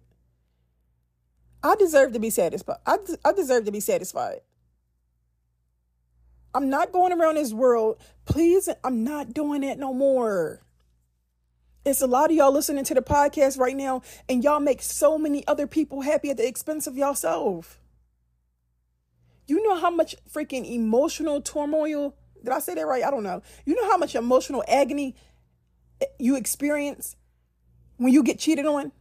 I 1.63 1.75
deserve 1.77 2.13
to 2.13 2.19
be 2.19 2.31
satisfied. 2.31 2.79
I, 2.87 2.99
I 3.25 3.33
deserve 3.33 3.65
to 3.65 3.73
be 3.73 3.81
satisfied. 3.81 4.41
I'm 6.55 6.69
not 6.69 6.93
going 6.93 7.13
around 7.13 7.37
this 7.37 7.53
world. 7.53 7.99
Please, 8.25 8.69
I'm 8.85 9.05
not 9.05 9.33
doing 9.33 9.63
it 9.63 9.79
no 9.79 9.95
more. 9.95 10.63
It's 11.85 12.03
a 12.03 12.07
lot 12.07 12.31
of 12.31 12.37
y'all 12.37 12.53
listening 12.53 12.85
to 12.85 12.95
the 12.95 13.03
podcast 13.03 13.59
right 13.59 13.77
now, 13.77 14.03
and 14.29 14.45
y'all 14.45 14.61
make 14.61 14.83
so 14.83 15.19
many 15.19 15.47
other 15.49 15.67
people 15.67 16.03
happy 16.03 16.31
at 16.31 16.37
the 16.37 16.47
expense 16.47 16.87
of 16.87 16.97
yourself. 16.97 17.81
You 19.49 19.63
know 19.67 19.77
how 19.77 19.91
much 19.91 20.15
freaking 20.33 20.71
emotional 20.71 21.41
turmoil, 21.41 22.15
did 22.45 22.53
I 22.53 22.61
say 22.61 22.75
that 22.75 22.87
right? 22.87 23.03
I 23.03 23.11
don't 23.11 23.25
know. 23.25 23.43
You 23.65 23.75
know 23.75 23.91
how 23.91 23.97
much 23.97 24.15
emotional 24.15 24.63
agony 24.69 25.17
you 26.19 26.37
experience 26.37 27.17
when 27.97 28.13
you 28.13 28.23
get 28.23 28.39
cheated 28.39 28.67
on? 28.67 28.93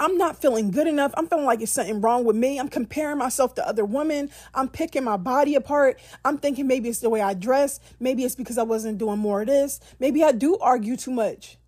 I'm 0.00 0.18
not 0.18 0.40
feeling 0.40 0.70
good 0.70 0.88
enough. 0.88 1.12
I'm 1.16 1.28
feeling 1.28 1.44
like 1.44 1.60
it's 1.60 1.72
something 1.72 2.00
wrong 2.00 2.24
with 2.24 2.34
me. 2.34 2.58
I'm 2.58 2.68
comparing 2.68 3.18
myself 3.18 3.54
to 3.54 3.66
other 3.66 3.84
women. 3.84 4.30
I'm 4.52 4.68
picking 4.68 5.04
my 5.04 5.16
body 5.16 5.54
apart. 5.54 6.00
I'm 6.24 6.38
thinking 6.38 6.66
maybe 6.66 6.88
it's 6.88 6.98
the 6.98 7.10
way 7.10 7.20
I 7.20 7.34
dress. 7.34 7.78
Maybe 8.00 8.24
it's 8.24 8.34
because 8.34 8.58
I 8.58 8.64
wasn't 8.64 8.98
doing 8.98 9.18
more 9.18 9.42
of 9.42 9.46
this. 9.46 9.78
Maybe 10.00 10.24
I 10.24 10.32
do 10.32 10.58
argue 10.58 10.96
too 10.96 11.12
much. 11.12 11.58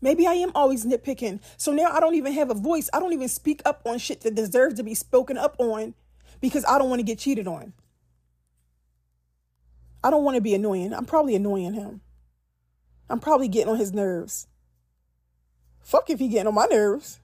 Maybe 0.00 0.26
I 0.26 0.34
am 0.34 0.52
always 0.54 0.84
nitpicking. 0.84 1.40
So 1.56 1.72
now 1.72 1.90
I 1.90 1.98
don't 1.98 2.14
even 2.14 2.32
have 2.34 2.50
a 2.50 2.54
voice. 2.54 2.88
I 2.92 3.00
don't 3.00 3.12
even 3.12 3.28
speak 3.28 3.62
up 3.64 3.82
on 3.84 3.98
shit 3.98 4.20
that 4.20 4.36
deserves 4.36 4.76
to 4.76 4.84
be 4.84 4.94
spoken 4.94 5.36
up 5.36 5.56
on 5.58 5.94
because 6.40 6.64
I 6.66 6.78
don't 6.78 6.88
want 6.88 7.00
to 7.00 7.06
get 7.06 7.18
cheated 7.18 7.48
on. 7.48 7.72
I 10.04 10.10
don't 10.10 10.22
want 10.22 10.36
to 10.36 10.40
be 10.40 10.54
annoying. 10.54 10.94
I'm 10.94 11.06
probably 11.06 11.34
annoying 11.34 11.74
him. 11.74 12.00
I'm 13.10 13.18
probably 13.18 13.48
getting 13.48 13.72
on 13.72 13.78
his 13.78 13.92
nerves. 13.92 14.46
Fuck 15.80 16.10
if 16.10 16.20
he 16.20 16.28
getting 16.28 16.48
on 16.48 16.54
my 16.54 16.66
nerves 16.66 17.20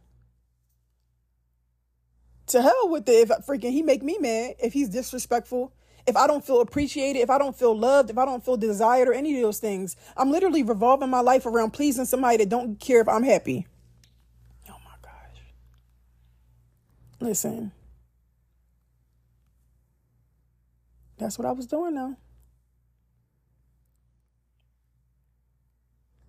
to 2.46 2.62
hell 2.62 2.88
with 2.88 3.08
it 3.08 3.30
if 3.30 3.46
freaking 3.46 3.70
he 3.72 3.82
make 3.82 4.02
me 4.02 4.18
mad 4.18 4.54
if 4.62 4.72
he's 4.72 4.88
disrespectful 4.88 5.72
if 6.06 6.16
i 6.16 6.26
don't 6.26 6.44
feel 6.44 6.60
appreciated 6.60 7.20
if 7.20 7.30
i 7.30 7.38
don't 7.38 7.56
feel 7.56 7.76
loved 7.76 8.10
if 8.10 8.18
i 8.18 8.24
don't 8.24 8.44
feel 8.44 8.56
desired 8.56 9.08
or 9.08 9.12
any 9.12 9.36
of 9.36 9.42
those 9.42 9.58
things. 9.58 9.96
I'm 10.16 10.30
literally 10.30 10.62
revolving 10.62 11.10
my 11.10 11.20
life 11.20 11.46
around 11.46 11.72
pleasing 11.72 12.04
somebody 12.04 12.38
that 12.38 12.48
don't 12.48 12.78
care 12.78 13.00
if 13.00 13.08
i'm 13.08 13.22
happy. 13.22 13.66
Oh 14.68 14.76
my 14.84 14.96
gosh. 15.02 15.42
Listen. 17.20 17.72
That's 21.18 21.38
what 21.38 21.46
i 21.46 21.52
was 21.52 21.66
doing 21.66 21.94
now 21.94 22.16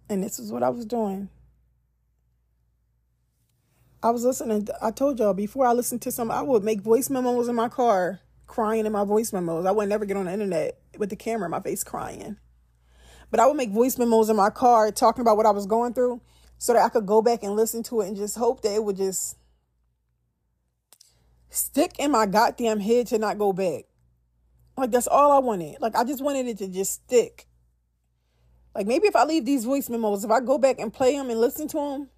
and 0.10 0.24
this 0.24 0.38
is 0.38 0.52
what 0.52 0.62
i 0.64 0.70
was 0.70 0.86
doing 0.86 1.30
I 4.04 4.10
was 4.10 4.26
listening. 4.26 4.68
I 4.82 4.92
told 4.92 5.18
y'all 5.18 5.34
before 5.34 5.66
I 5.66 5.72
listened 5.72 6.02
to 6.02 6.12
some, 6.12 6.30
I 6.30 6.42
would 6.42 6.62
make 6.62 6.82
voice 6.82 7.10
memos 7.10 7.48
in 7.48 7.56
my 7.56 7.70
car, 7.70 8.20
crying 8.48 8.86
in 8.86 8.92
my 8.92 9.06
voice 9.06 9.32
memos. 9.32 9.66
I 9.66 9.72
would 9.72 9.88
never 9.88 10.04
get 10.04 10.18
on 10.18 10.26
the 10.26 10.34
internet 10.34 10.78
with 10.98 11.10
the 11.10 11.16
camera 11.16 11.46
in 11.46 11.52
my 11.52 11.62
face 11.62 11.86
crying. 11.86 12.36
But 13.32 13.40
I 13.40 13.48
would 13.48 13.56
make 13.56 13.70
voice 13.72 13.98
memos 13.98 14.30
in 14.30 14.36
my 14.36 14.50
car 14.50 14.92
talking 14.92 15.22
about 15.22 15.38
what 15.38 15.46
I 15.46 15.52
was 15.52 15.66
going 15.66 15.94
through 15.94 16.20
so 16.58 16.74
that 16.74 16.84
I 16.84 16.90
could 16.90 17.06
go 17.06 17.22
back 17.22 17.44
and 17.44 17.56
listen 17.56 17.82
to 17.84 18.02
it 18.02 18.10
and 18.10 18.18
just 18.18 18.38
hope 18.38 18.62
that 18.64 18.76
it 18.76 18.84
would 18.84 18.98
just 18.98 19.38
stick 21.50 21.94
in 21.98 22.12
my 22.12 22.26
goddamn 22.26 22.82
head 22.82 23.08
to 23.08 23.18
not 23.18 23.38
go 23.38 23.54
back. 23.54 23.86
Like 24.76 24.92
that's 24.92 25.08
all 25.08 25.32
I 25.32 25.40
wanted. 25.40 25.80
Like 25.80 25.96
I 25.96 26.04
just 26.04 26.22
wanted 26.22 26.48
it 26.48 26.58
to 26.58 26.68
just 26.68 26.92
stick. 26.92 27.48
Like 28.76 28.86
maybe 28.86 29.08
if 29.08 29.16
I 29.16 29.24
leave 29.24 29.46
these 29.46 29.64
voice 29.64 29.90
memos, 29.90 30.26
if 30.26 30.32
I 30.32 30.42
go 30.42 30.58
back 30.58 30.80
and 30.80 30.94
play 30.94 31.16
them 31.16 31.30
and 31.30 31.40
listen 31.40 31.70
to 31.70 31.78
them, 31.78 32.10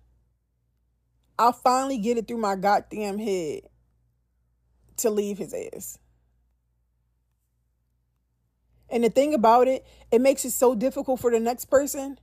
I'll 1.37 1.53
finally 1.53 1.97
get 1.97 2.17
it 2.17 2.27
through 2.27 2.37
my 2.37 2.55
goddamn 2.55 3.19
head 3.19 3.61
to 4.97 5.09
leave 5.09 5.37
his 5.37 5.53
ass. 5.53 5.99
And 8.89 9.03
the 9.03 9.09
thing 9.09 9.33
about 9.33 9.67
it, 9.67 9.85
it 10.11 10.21
makes 10.21 10.45
it 10.45 10.51
so 10.51 10.75
difficult 10.75 11.19
for 11.19 11.31
the 11.31 11.39
next 11.39 11.65
person 11.65 12.19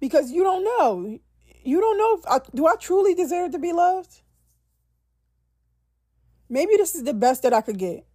because 0.00 0.30
you 0.30 0.42
don't 0.42 0.64
know. 0.64 1.18
You 1.64 1.80
don't 1.80 1.98
know 1.98 2.16
if 2.18 2.26
I, 2.26 2.40
do 2.54 2.66
I 2.66 2.76
truly 2.76 3.14
deserve 3.14 3.52
to 3.52 3.58
be 3.58 3.72
loved? 3.72 4.22
Maybe 6.48 6.76
this 6.76 6.94
is 6.94 7.04
the 7.04 7.14
best 7.14 7.42
that 7.42 7.52
I 7.52 7.60
could 7.60 7.78
get. 7.78 8.06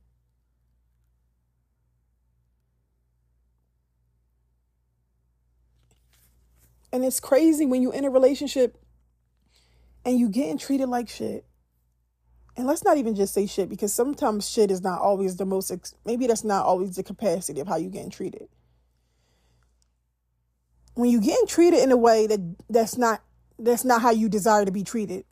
And 6.91 7.03
it's 7.05 7.19
crazy 7.19 7.65
when 7.65 7.81
you're 7.81 7.93
in 7.93 8.05
a 8.05 8.09
relationship 8.09 8.77
and 10.07 10.17
you 10.17 10.29
getting 10.29 10.57
treated 10.57 10.87
like 10.87 11.09
shit. 11.09 11.45
And 12.55 12.65
let's 12.65 12.85
not 12.85 12.97
even 12.97 13.13
just 13.13 13.33
say 13.33 13.45
shit 13.45 13.67
because 13.67 13.93
sometimes 13.93 14.49
shit 14.49 14.71
is 14.71 14.81
not 14.81 15.01
always 15.01 15.35
the 15.35 15.45
most, 15.45 15.69
ex- 15.69 15.95
maybe 16.05 16.25
that's 16.27 16.45
not 16.45 16.65
always 16.65 16.95
the 16.95 17.03
capacity 17.03 17.59
of 17.59 17.67
how 17.67 17.75
you 17.75 17.89
getting 17.89 18.09
treated. 18.09 18.47
When 20.93 21.09
you 21.09 21.19
getting 21.19 21.45
treated 21.45 21.81
in 21.81 21.91
a 21.91 21.97
way 21.97 22.25
that 22.25 22.39
that's 22.69 22.97
not 22.97 23.21
that's 23.59 23.83
not 23.83 24.01
how 24.01 24.11
you 24.11 24.29
desire 24.29 24.63
to 24.63 24.71
be 24.71 24.83
treated. 24.83 25.25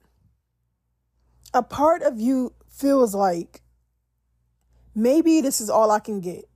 A 1.53 1.63
part 1.63 2.01
of 2.01 2.19
you 2.19 2.53
feels 2.69 3.15
like 3.15 3.61
maybe 4.93 5.39
this 5.39 5.61
is 5.61 5.69
all 5.69 5.89
I 5.89 5.99
can 5.99 6.19
get. 6.19 6.49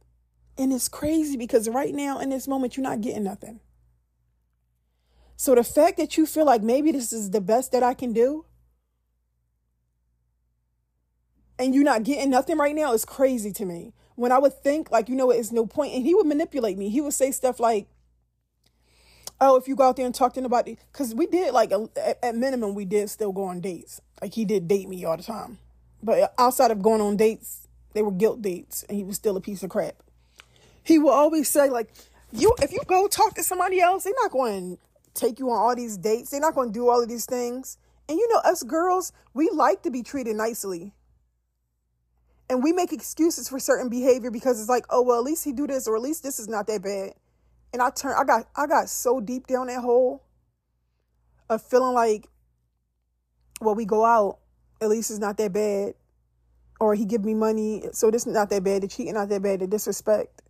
And 0.58 0.74
it's 0.74 0.90
crazy 0.90 1.38
because 1.38 1.70
right 1.70 1.94
now 1.94 2.20
in 2.20 2.30
this 2.30 2.50
moment 2.50 2.76
you're 2.76 2.84
not 2.84 3.00
getting 3.00 3.24
nothing. 3.24 3.62
So 5.40 5.56
the 5.56 5.64
fact 5.64 5.96
that 6.00 6.18
you 6.18 6.26
feel 6.26 6.44
like 6.44 6.62
maybe 6.62 6.92
this 6.92 7.14
is 7.14 7.30
the 7.30 7.40
best 7.40 7.72
that 7.72 7.82
I 7.82 7.94
can 7.94 8.12
do 8.12 8.44
and 11.58 11.74
you're 11.74 11.86
not 11.86 12.04
getting 12.04 12.30
nothing 12.30 12.58
right 12.58 12.76
now 12.76 12.92
is 12.92 13.06
crazy 13.06 13.54
to 13.54 13.66
me. 13.66 13.94
When 14.16 14.34
I 14.34 14.38
would 14.38 14.62
think 14.62 14.92
like, 14.92 15.08
you 15.08 15.16
know, 15.16 15.32
it's 15.32 15.54
no 15.54 15.66
point, 15.66 15.94
and 15.94 16.06
he 16.06 16.14
would 16.14 16.26
manipulate 16.26 16.78
me. 16.78 16.90
He 16.90 17.00
would 17.00 17.14
say 17.14 17.32
stuff 17.32 17.58
like, 17.58 17.88
"Oh, 19.40 19.56
if 19.56 19.66
you 19.66 19.78
go 19.78 19.84
out 19.84 19.96
there 19.96 20.06
and 20.06 20.14
talk 20.14 20.34
to 20.34 20.42
anybody," 20.42 20.78
because 20.92 21.16
we 21.16 21.26
did 21.26 21.54
like 21.54 21.72
a, 21.72 21.88
at 22.22 22.36
minimum 22.36 22.76
we 22.76 22.84
did 22.84 23.10
still 23.10 23.32
go 23.32 23.46
on 23.46 23.62
dates. 23.62 24.02
Like 24.22 24.34
he 24.34 24.44
did 24.44 24.68
date 24.68 24.90
me 24.90 25.06
all 25.06 25.16
the 25.16 25.24
time, 25.24 25.58
but 26.04 26.34
outside 26.38 26.72
of 26.72 26.82
going 26.82 27.00
on 27.00 27.16
dates, 27.16 27.66
they 27.94 28.02
were 28.02 28.12
guilt 28.12 28.42
dates, 28.42 28.84
and 28.90 28.98
he 28.98 29.06
was 29.06 29.16
still 29.16 29.38
a 29.38 29.42
piece 29.42 29.64
of 29.64 29.70
crap. 29.70 30.04
He 30.84 31.00
would 31.00 31.14
always 31.14 31.48
say 31.48 31.70
like, 31.70 31.94
"You, 32.34 32.54
if 32.62 32.74
you 32.74 32.82
go 32.88 33.08
talk 33.08 33.36
to 33.36 33.44
somebody 33.44 33.80
else, 33.80 34.04
they're 34.04 34.14
not 34.22 34.32
going 34.32 34.80
take 35.14 35.40
you 35.40 35.50
on 35.50 35.58
all 35.58 35.76
these 35.76 35.98
dates. 35.98 36.32
They're 36.32 36.40
not 36.40 36.56
going 36.56 36.70
to 36.70 36.74
do 36.74 36.90
all 36.90 37.02
of 37.02 37.10
these 37.10 37.26
things. 37.26 37.78
And 38.08 38.18
you 38.18 38.28
know, 38.30 38.40
us 38.44 38.64
girls, 38.64 39.12
we 39.34 39.50
like 39.54 39.84
to 39.84 39.92
be 39.92 40.04
treated 40.04 40.36
nicely. 40.36 40.94
And 42.50 42.64
we 42.64 42.72
make 42.72 42.92
excuses 42.92 43.48
for 43.48 43.60
certain 43.60 43.90
behavior 43.90 44.32
because 44.32 44.60
it's 44.60 44.70
like, 44.70 44.86
oh 44.90 45.04
well, 45.04 45.20
at 45.20 45.24
least 45.24 45.46
he 45.46 45.52
do 45.52 45.68
this, 45.68 45.88
or 45.88 45.96
at 45.96 46.02
least 46.02 46.24
this 46.24 46.40
is 46.40 46.48
not 46.48 46.66
that 46.68 46.82
bad. 46.82 47.14
And 47.72 47.82
I 47.82 47.92
turn, 47.92 48.16
I 48.18 48.24
got, 48.24 48.48
I 48.56 48.66
got 48.66 48.90
so 48.90 49.22
deep 49.22 49.46
down 49.46 49.68
that 49.68 49.82
hole 49.82 50.24
of 51.50 51.62
feeling 51.62 51.94
like, 51.94 52.28
well, 53.62 53.76
we 53.76 53.86
go 53.86 54.04
out, 54.06 54.40
at 54.82 54.90
least 54.90 55.12
it's 55.12 55.20
not 55.20 55.38
that 55.38 55.54
bad, 55.54 55.94
or 56.80 56.96
he 56.96 57.06
give 57.06 57.24
me 57.24 57.34
money, 57.34 57.84
so 57.92 58.10
this 58.10 58.26
is 58.26 58.34
not 58.34 58.50
that 58.50 58.64
bad. 58.64 58.84
The 58.84 58.88
cheating 58.88 59.14
not 59.14 59.30
that 59.30 59.44
bad. 59.44 59.60
The 59.60 59.68
disrespect. 59.68 60.42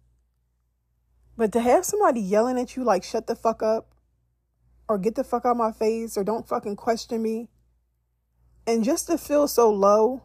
But 1.36 1.52
to 1.54 1.62
have 1.62 1.86
somebody 1.86 2.22
yelling 2.22 2.60
at 2.60 2.76
you 2.76 2.84
like, 2.84 3.04
shut 3.04 3.28
the 3.28 3.36
fuck 3.36 3.64
up, 3.64 3.88
or 4.90 4.98
get 4.98 5.16
the 5.16 5.24
fuck 5.24 5.46
out 5.46 5.52
of 5.52 5.58
my 5.58 5.72
face 5.72 6.18
or 6.18 6.24
don't 6.24 6.48
fucking 6.48 6.76
question 6.76 7.22
me. 7.22 7.48
And 8.68 8.84
just 8.84 9.08
to 9.08 9.18
feel 9.18 9.48
so 9.48 9.72
low. 9.72 10.24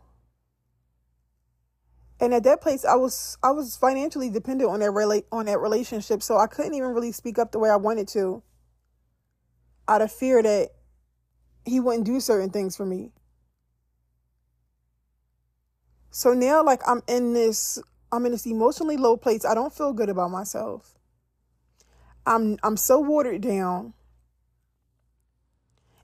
And 2.19 2.33
at 2.33 2.45
that 2.45 2.63
place 2.63 2.85
I 2.85 2.95
was 2.95 3.37
I 3.43 3.51
was 3.51 3.77
financially 3.77 4.31
dependent 4.31 4.71
on 4.71 4.81
that 4.81 4.91
relate 4.91 5.27
on 5.31 5.47
that 5.47 5.61
relationship, 5.61 6.23
so 6.23 6.39
I 6.39 6.47
couldn't 6.47 6.75
even 6.75 6.95
really 6.95 7.13
speak 7.13 7.39
up 7.39 7.53
the 7.53 7.59
way 7.59 7.69
I 7.69 7.77
wanted 7.77 8.09
to. 8.09 8.43
Out 9.87 10.01
of 10.01 10.11
fear 10.11 10.43
that 10.43 10.71
he 11.67 11.79
wouldn't 11.79 12.07
do 12.07 12.19
certain 12.21 12.51
things 12.51 12.77
for 12.77 12.87
me. 12.87 13.13
So 16.11 16.33
now 16.33 16.65
like 16.65 16.81
I'm 16.87 17.03
in 17.07 17.35
this 17.35 17.79
I'm 18.11 18.25
in 18.25 18.33
this 18.33 18.47
emotionally 18.47 18.97
low 18.97 19.19
place. 19.19 19.45
I 19.45 19.55
don't 19.55 19.75
feel 19.75 19.93
good 19.93 20.09
about 20.09 20.31
myself. 20.31 20.95
I'm 22.25 22.57
I'm 22.63 22.79
so 22.79 23.01
watered 23.01 23.43
down. 23.43 23.93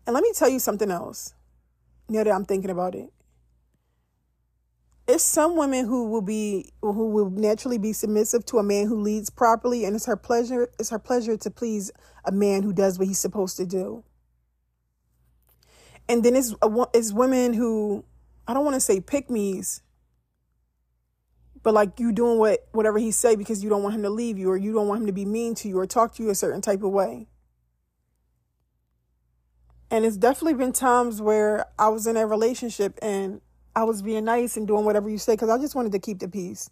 And 0.07 0.15
let 0.15 0.23
me 0.23 0.33
tell 0.35 0.49
you 0.49 0.59
something 0.59 0.91
else. 0.91 1.35
Now 2.09 2.25
that 2.25 2.33
I'm 2.33 2.45
thinking 2.45 2.71
about 2.71 2.95
it, 2.95 3.13
it's 5.07 5.25
some 5.25 5.57
women 5.57 5.87
who 5.87 6.09
will 6.09 6.23
be 6.23 6.73
who 6.81 7.11
will 7.11 7.31
naturally 7.31 7.79
be 7.79 7.93
submissive 7.93 8.45
to 8.47 8.59
a 8.59 8.63
man 8.63 8.87
who 8.87 9.01
leads 9.01 9.31
properly, 9.31 9.85
and 9.85 9.97
it's 9.97 10.07
her 10.07 10.17
pleasure. 10.17 10.69
It's 10.79 10.91
her 10.91 10.99
pleasure 10.99 11.37
to 11.37 11.51
please 11.51 11.91
a 12.25 12.33
man 12.33 12.63
who 12.63 12.73
does 12.73 12.99
what 12.99 13.09
he's 13.09 13.19
supposed 13.19 13.57
to 13.57 13.67
do. 13.67 14.05
And 16.09 16.25
then 16.25 16.37
it's 16.37 16.55
it's 16.95 17.13
women 17.13 17.55
who 17.55 18.05
I 18.47 18.55
don't 18.55 18.65
want 18.65 18.75
to 18.75 18.81
say 18.81 19.01
pick 19.01 19.31
me's, 19.31 19.83
but 21.63 21.75
like 21.75 21.99
you 22.01 22.13
doing 22.13 22.39
what 22.39 22.69
whatever 22.73 22.99
he 22.99 23.11
say 23.11 23.37
because 23.37 23.63
you 23.63 23.71
don't 23.71 23.83
want 23.83 23.95
him 23.95 24.03
to 24.03 24.11
leave 24.11 24.39
you 24.39 24.51
or 24.51 24.57
you 24.57 24.73
don't 24.73 24.89
want 24.89 25.03
him 25.03 25.07
to 25.07 25.13
be 25.13 25.25
mean 25.25 25.55
to 25.57 25.69
you 25.69 25.79
or 25.79 25.87
talk 25.87 26.15
to 26.15 26.23
you 26.23 26.31
a 26.31 26.35
certain 26.35 26.61
type 26.61 26.83
of 26.83 26.91
way. 26.91 27.27
And 29.91 30.05
it's 30.05 30.17
definitely 30.17 30.55
been 30.55 30.73
times 30.73 31.21
where 31.21 31.67
I 31.79 31.89
was 31.89 32.07
in 32.07 32.17
a 32.17 32.27
relationship 32.27 32.99
and 33.03 33.41
I 33.75 33.85
was 33.85 34.03
being 34.03 34.25
nice 34.25 34.57
and 34.57 34.67
doing 34.67 34.85
whatever 34.85 35.11
you 35.11 35.19
say 35.19 35.35
because 35.35 35.49
I 35.49 35.59
just 35.59 35.75
wanted 35.75 35.93
to 35.93 35.99
keep 35.99 36.21
the 36.21 36.29
peace. 36.29 36.71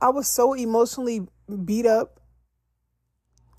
I 0.00 0.10
was 0.10 0.28
so 0.28 0.52
emotionally 0.52 1.26
beat 1.64 1.86
up. 1.86 2.20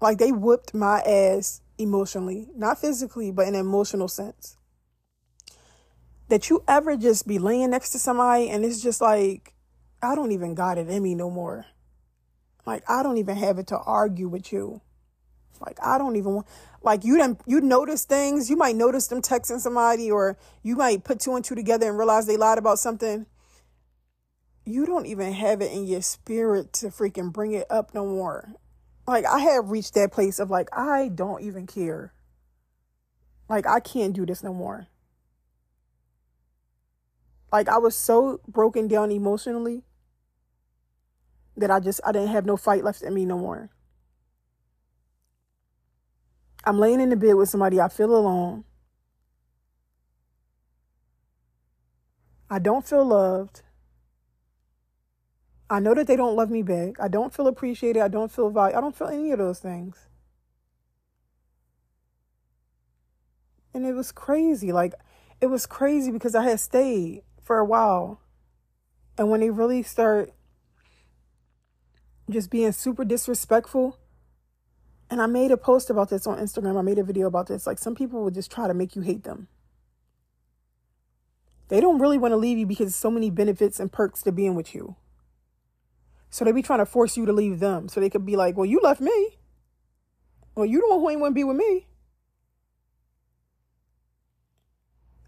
Like 0.02 0.18
they 0.18 0.32
whipped 0.32 0.74
my 0.74 1.00
ass 1.00 1.62
emotionally, 1.78 2.50
not 2.56 2.80
physically, 2.80 3.32
but 3.32 3.48
in 3.48 3.56
an 3.56 3.62
emotional 3.62 4.08
sense. 4.08 4.58
That 6.30 6.50
you 6.50 6.64
ever 6.68 6.96
just 6.96 7.28
be 7.28 7.40
laying 7.40 7.72
next 7.72 7.92
to 7.92 8.00
somebody 8.00 8.50
and 8.50 8.64
it's 8.66 8.82
just 8.82 9.02
like, 9.02 9.54
I 10.02 10.16
don't 10.16 10.32
even 10.32 10.54
got 10.54 10.78
it 10.78 10.90
in 10.90 11.02
me 11.02 11.16
no 11.16 11.30
more. 11.30 11.66
Like, 12.66 12.84
I 12.90 13.04
don't 13.04 13.18
even 13.18 13.38
have 13.38 13.58
it 13.58 13.68
to 13.68 13.78
argue 13.78 14.28
with 14.28 14.52
you. 14.52 14.82
Like 15.60 15.78
I 15.84 15.98
don't 15.98 16.16
even 16.16 16.36
want 16.36 16.48
like 16.82 17.04
you 17.04 17.18
didn't 17.18 17.42
you 17.46 17.62
notice 17.62 18.06
things. 18.06 18.50
You 18.50 18.58
might 18.58 18.76
notice 18.76 19.08
them 19.08 19.22
texting 19.22 19.60
somebody 19.60 20.12
or 20.12 20.38
you 20.62 20.76
might 20.76 21.04
put 21.04 21.20
two 21.20 21.36
and 21.36 21.44
two 21.44 21.56
together 21.56 21.88
and 21.88 21.98
realize 21.98 22.26
they 22.26 22.38
lied 22.38 22.58
about 22.58 22.80
something. 22.80 23.26
You 24.66 24.86
don't 24.86 25.06
even 25.06 25.34
have 25.34 25.62
it 25.62 25.72
in 25.72 25.86
your 25.86 26.02
spirit 26.02 26.74
to 26.74 26.88
freaking 26.88 27.32
bring 27.34 27.54
it 27.54 27.68
up 27.70 27.94
no 27.94 28.06
more. 28.06 28.54
Like 29.08 29.26
I 29.26 29.40
have 29.40 29.70
reached 29.70 29.94
that 29.96 30.12
place 30.12 30.40
of 30.40 30.50
like 30.50 30.70
I 30.76 31.10
don't 31.10 31.42
even 31.42 31.68
care. 31.68 32.14
Like 33.50 33.68
I 33.68 33.80
can't 33.80 34.14
do 34.14 34.26
this 34.26 34.44
no 34.44 34.54
more. 34.54 34.88
Like 37.52 37.70
I 37.70 37.78
was 37.78 37.96
so 37.96 38.40
broken 38.48 38.88
down 38.88 39.12
emotionally 39.12 39.84
that 41.56 41.70
I 41.70 41.80
just 41.80 42.02
I 42.06 42.12
didn't 42.12 42.30
have 42.30 42.46
no 42.46 42.58
fight 42.58 42.84
left 42.84 43.02
in 43.02 43.14
me 43.14 43.26
no 43.26 43.38
more. 43.38 43.70
I'm 46.64 46.80
laying 46.80 47.02
in 47.02 47.10
the 47.10 47.16
bed 47.16 47.36
with 47.36 47.50
somebody, 47.50 47.82
I 47.82 47.90
feel 47.90 48.16
alone. 48.16 48.64
I 52.50 52.60
don't 52.60 52.88
feel 52.88 53.04
loved. 53.04 53.64
I 55.70 55.80
know 55.80 55.96
that 55.96 56.08
they 56.08 56.16
don't 56.16 56.36
love 56.36 56.52
me 56.52 56.62
back. 56.62 57.00
I 57.00 57.08
don't 57.08 57.34
feel 57.34 57.48
appreciated. 57.48 58.02
I 58.02 58.08
don't 58.08 58.32
feel 58.32 58.50
valued. 58.50 58.78
I 58.78 58.82
don't 58.82 58.96
feel 58.96 59.08
any 59.08 59.32
of 59.32 59.40
those 59.40 59.60
things. 59.60 60.08
And 63.74 63.86
it 63.86 63.94
was 63.94 64.12
crazy. 64.12 64.72
Like, 64.72 64.94
it 65.42 65.48
was 65.48 65.66
crazy 65.66 66.12
because 66.12 66.36
I 66.36 66.44
had 66.44 66.60
stayed 66.60 67.24
for 67.42 67.58
a 67.58 67.66
while. 67.66 68.22
And 69.18 69.32
when 69.32 69.40
they 69.40 69.50
really 69.50 69.82
start 69.82 70.32
just 72.30 72.52
being 72.52 72.72
super 72.72 73.04
disrespectful, 73.04 73.98
and 75.14 75.22
I 75.22 75.28
made 75.28 75.52
a 75.52 75.58
post 75.58 75.92
about 75.92 76.10
this 76.10 76.26
on 76.26 76.40
Instagram. 76.40 76.76
I 76.76 76.82
made 76.82 76.98
a 76.98 77.04
video 77.04 77.28
about 77.28 77.46
this. 77.46 77.68
Like 77.68 77.78
some 77.78 77.94
people 77.94 78.24
will 78.24 78.32
just 78.32 78.50
try 78.50 78.68
to 78.68 78.74
make 78.74 78.96
you 78.96 79.04
hate 79.04 79.24
them. 79.24 79.48
They 81.68 81.80
don't 81.80 82.00
really 82.00 82.18
want 82.18 82.32
to 82.32 82.36
leave 82.36 82.58
you 82.58 82.66
because 82.66 82.96
so 82.96 83.12
many 83.12 83.30
benefits 83.30 83.80
and 83.80 83.92
perks 83.92 84.24
to 84.24 84.32
being 84.32 84.56
with 84.56 84.74
you. 84.74 84.96
So 86.32 86.44
they 86.44 86.52
be 86.52 86.64
trying 86.64 86.80
to 86.80 86.88
force 86.88 87.16
you 87.16 87.28
to 87.28 87.32
leave 87.32 87.60
them. 87.60 87.90
So 87.90 88.00
they 88.00 88.10
could 88.10 88.26
be 88.26 88.36
like, 88.36 88.58
well, 88.58 88.66
you 88.66 88.80
left 88.82 89.02
me. 89.02 89.38
Well, 90.56 90.66
you 90.66 90.82
the 90.82 90.88
one 90.90 91.00
who 91.00 91.10
ain't 91.12 91.22
want 91.22 91.32
to 91.34 91.36
be 91.36 91.44
with 91.44 91.58
me. 91.58 91.86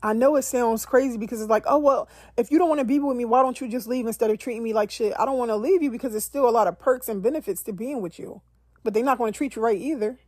I 0.02 0.14
know 0.14 0.36
it 0.36 0.44
sounds 0.44 0.84
crazy 0.88 1.20
because 1.20 1.42
it's 1.42 1.50
like, 1.50 1.66
oh, 1.68 1.78
well, 1.78 2.10
if 2.38 2.50
you 2.50 2.58
don't 2.58 2.70
want 2.70 2.80
to 2.80 2.86
be 2.86 2.98
with 2.98 3.18
me, 3.18 3.26
why 3.26 3.44
don't 3.44 3.62
you 3.62 3.68
just 3.68 3.86
leave 3.86 4.08
instead 4.08 4.32
of 4.32 4.40
treating 4.40 4.64
me 4.64 4.74
like 4.74 4.90
shit? 4.90 5.14
I 5.20 5.26
don't 5.26 5.38
want 5.38 5.50
to 5.50 5.56
leave 5.56 5.84
you 5.84 5.92
because 5.92 6.14
there's 6.14 6.26
still 6.26 6.50
a 6.50 6.52
lot 6.52 6.66
of 6.66 6.80
perks 6.80 7.08
and 7.08 7.22
benefits 7.22 7.62
to 7.64 7.72
being 7.72 8.02
with 8.02 8.18
you 8.18 8.42
but 8.86 8.94
they're 8.94 9.04
not 9.04 9.18
going 9.18 9.34
to 9.34 9.38
treat 9.38 9.56
you 9.58 9.62
right 9.62 9.78
either. 9.78 10.20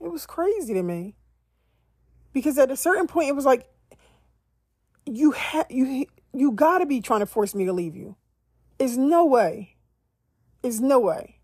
It 0.00 0.10
was 0.10 0.24
crazy 0.24 0.72
to 0.72 0.82
me. 0.82 1.16
Because 2.32 2.56
at 2.56 2.70
a 2.70 2.76
certain 2.76 3.06
point 3.06 3.28
it 3.28 3.36
was 3.36 3.44
like 3.44 3.68
you 5.04 5.32
ha- 5.32 5.66
you 5.68 6.06
you 6.32 6.52
got 6.52 6.78
to 6.78 6.86
be 6.86 7.02
trying 7.02 7.20
to 7.20 7.26
force 7.26 7.54
me 7.54 7.66
to 7.66 7.72
leave 7.74 7.94
you. 7.94 8.16
There's 8.78 8.96
no 8.96 9.26
way. 9.26 9.76
There's 10.62 10.80
no 10.80 11.00
way. 11.00 11.40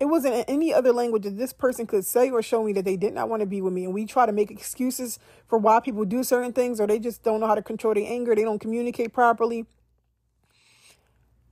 it 0.00 0.06
wasn't 0.06 0.34
in 0.34 0.42
any 0.42 0.72
other 0.72 0.92
language 0.92 1.24
that 1.24 1.36
this 1.36 1.52
person 1.52 1.86
could 1.86 2.04
say 2.04 2.30
or 2.30 2.40
show 2.40 2.62
me 2.62 2.72
that 2.72 2.84
they 2.84 2.96
did 2.96 3.12
not 3.12 3.28
want 3.28 3.40
to 3.40 3.46
be 3.46 3.60
with 3.60 3.72
me. 3.72 3.84
And 3.84 3.92
we 3.92 4.06
try 4.06 4.26
to 4.26 4.32
make 4.32 4.50
excuses 4.50 5.18
for 5.48 5.58
why 5.58 5.80
people 5.80 6.04
do 6.04 6.22
certain 6.22 6.52
things 6.52 6.80
or 6.80 6.86
they 6.86 7.00
just 7.00 7.24
don't 7.24 7.40
know 7.40 7.48
how 7.48 7.56
to 7.56 7.62
control 7.62 7.94
their 7.94 8.04
anger, 8.06 8.34
they 8.34 8.42
don't 8.42 8.60
communicate 8.60 9.12
properly. 9.12 9.66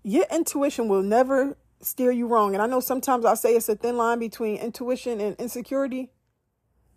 Your 0.09 0.25
intuition 0.31 0.87
will 0.87 1.03
never 1.03 1.57
steer 1.81 2.13
you 2.13 2.29
wrong. 2.29 2.55
And 2.55 2.63
I 2.63 2.67
know 2.67 2.79
sometimes 2.79 3.25
I 3.25 3.35
say 3.35 3.57
it's 3.57 3.69
a 3.69 3.75
thin 3.75 3.97
line 3.97 4.21
between 4.21 4.55
intuition 4.55 5.21
and 5.21 5.35
insecurity. 5.35 6.13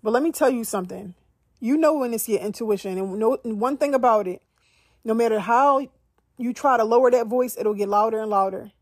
But 0.04 0.14
let 0.14 0.22
me 0.22 0.32
tell 0.32 0.52
you 0.52 0.64
something. 0.64 1.16
You 1.60 1.76
know 1.76 1.96
when 1.96 2.14
it's 2.14 2.30
your 2.30 2.40
intuition. 2.40 3.00
And 3.00 3.18
no, 3.18 3.40
one 3.44 3.78
thing 3.78 3.96
about 3.96 4.28
it, 4.28 4.44
no 5.04 5.16
matter 5.16 5.40
how 5.40 5.88
you 6.38 6.54
try 6.54 6.78
to 6.78 6.84
lower 6.84 7.10
that 7.10 7.26
voice, 7.26 7.58
it'll 7.58 7.74
get 7.74 7.90
louder 7.90 8.20
and 8.20 8.30
louder. 8.30 8.74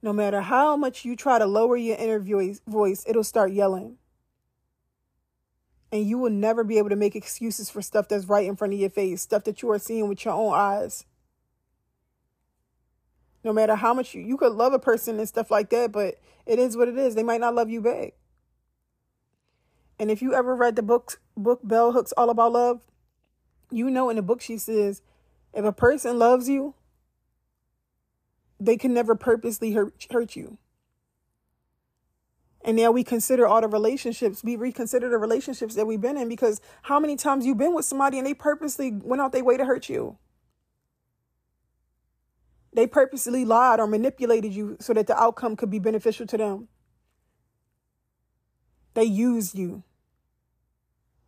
No 0.00 0.12
matter 0.12 0.40
how 0.42 0.76
much 0.76 1.04
you 1.04 1.16
try 1.16 1.40
to 1.40 1.46
lower 1.46 1.76
your 1.76 1.96
inner 1.96 2.20
voice, 2.20 2.60
voice, 2.64 3.04
it'll 3.08 3.24
start 3.24 3.50
yelling. 3.50 3.96
And 5.90 6.06
you 6.06 6.16
will 6.16 6.30
never 6.30 6.62
be 6.62 6.78
able 6.78 6.90
to 6.90 6.96
make 6.96 7.16
excuses 7.16 7.70
for 7.70 7.82
stuff 7.82 8.06
that's 8.06 8.26
right 8.26 8.46
in 8.46 8.54
front 8.54 8.72
of 8.72 8.78
your 8.78 8.90
face, 8.90 9.20
stuff 9.20 9.42
that 9.44 9.62
you 9.62 9.70
are 9.72 9.80
seeing 9.80 10.08
with 10.08 10.24
your 10.24 10.34
own 10.34 10.54
eyes. 10.54 11.06
No 13.44 13.52
matter 13.52 13.76
how 13.76 13.94
much 13.94 14.14
you, 14.14 14.22
you 14.22 14.36
could 14.36 14.52
love 14.52 14.72
a 14.72 14.78
person 14.78 15.18
and 15.18 15.28
stuff 15.28 15.50
like 15.50 15.70
that, 15.70 15.92
but 15.92 16.16
it 16.44 16.58
is 16.58 16.76
what 16.76 16.88
it 16.88 16.98
is. 16.98 17.14
They 17.14 17.22
might 17.22 17.40
not 17.40 17.54
love 17.54 17.70
you 17.70 17.80
back. 17.80 18.14
And 19.98 20.10
if 20.10 20.22
you 20.22 20.34
ever 20.34 20.54
read 20.54 20.76
the 20.76 20.82
book 20.82 21.20
book 21.36 21.60
Bell 21.62 21.92
Hooks 21.92 22.12
All 22.16 22.30
About 22.30 22.52
Love, 22.52 22.82
you 23.70 23.90
know 23.90 24.10
in 24.10 24.16
the 24.16 24.22
book 24.22 24.40
she 24.40 24.58
says, 24.58 25.02
if 25.52 25.64
a 25.64 25.72
person 25.72 26.18
loves 26.18 26.48
you, 26.48 26.74
they 28.60 28.76
can 28.76 28.92
never 28.92 29.14
purposely 29.14 29.72
hurt, 29.72 30.06
hurt 30.10 30.36
you. 30.36 30.58
And 32.62 32.76
now 32.76 32.90
we 32.90 33.04
consider 33.04 33.46
all 33.46 33.60
the 33.60 33.68
relationships, 33.68 34.42
we 34.42 34.56
reconsider 34.56 35.08
the 35.08 35.16
relationships 35.16 35.74
that 35.76 35.86
we've 35.86 36.00
been 36.00 36.16
in 36.16 36.28
because 36.28 36.60
how 36.82 36.98
many 37.00 37.16
times 37.16 37.46
you've 37.46 37.58
been 37.58 37.74
with 37.74 37.84
somebody 37.84 38.18
and 38.18 38.26
they 38.26 38.34
purposely 38.34 38.92
went 38.92 39.22
out 39.22 39.32
their 39.32 39.44
way 39.44 39.56
to 39.56 39.64
hurt 39.64 39.88
you? 39.88 40.18
They 42.78 42.86
purposely 42.86 43.44
lied 43.44 43.80
or 43.80 43.88
manipulated 43.88 44.54
you 44.54 44.76
so 44.78 44.94
that 44.94 45.08
the 45.08 45.20
outcome 45.20 45.56
could 45.56 45.68
be 45.68 45.80
beneficial 45.80 46.28
to 46.28 46.36
them. 46.36 46.68
They 48.94 49.02
used 49.02 49.58
you. 49.58 49.82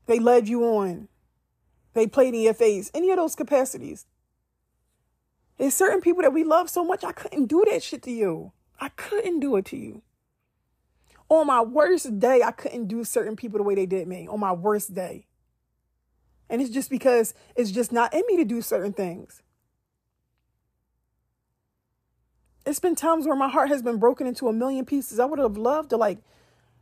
They 0.06 0.20
led 0.20 0.48
you 0.48 0.62
on. 0.62 1.08
They 1.92 2.06
played 2.06 2.34
in 2.34 2.42
your 2.42 2.54
face. 2.54 2.92
Any 2.94 3.10
of 3.10 3.16
those 3.16 3.34
capacities. 3.34 4.06
There's 5.58 5.74
certain 5.74 6.00
people 6.00 6.22
that 6.22 6.32
we 6.32 6.44
love 6.44 6.70
so 6.70 6.84
much, 6.84 7.02
I 7.02 7.10
couldn't 7.10 7.46
do 7.46 7.64
that 7.68 7.82
shit 7.82 8.02
to 8.04 8.12
you. 8.12 8.52
I 8.78 8.90
couldn't 8.90 9.40
do 9.40 9.56
it 9.56 9.64
to 9.64 9.76
you. 9.76 10.02
On 11.28 11.48
my 11.48 11.62
worst 11.62 12.20
day, 12.20 12.42
I 12.44 12.52
couldn't 12.52 12.86
do 12.86 13.02
certain 13.02 13.34
people 13.34 13.58
the 13.58 13.64
way 13.64 13.74
they 13.74 13.86
did 13.86 14.06
me. 14.06 14.28
On 14.28 14.38
my 14.38 14.52
worst 14.52 14.94
day. 14.94 15.26
And 16.48 16.62
it's 16.62 16.70
just 16.70 16.90
because 16.90 17.34
it's 17.56 17.72
just 17.72 17.90
not 17.90 18.14
in 18.14 18.22
me 18.28 18.36
to 18.36 18.44
do 18.44 18.62
certain 18.62 18.92
things. 18.92 19.42
It's 22.66 22.80
been 22.80 22.94
times 22.94 23.26
where 23.26 23.36
my 23.36 23.48
heart 23.48 23.68
has 23.68 23.82
been 23.82 23.98
broken 23.98 24.26
into 24.26 24.48
a 24.48 24.52
million 24.52 24.84
pieces. 24.84 25.18
I 25.18 25.24
would 25.24 25.38
have 25.38 25.56
loved 25.56 25.90
to 25.90 25.96
like 25.96 26.18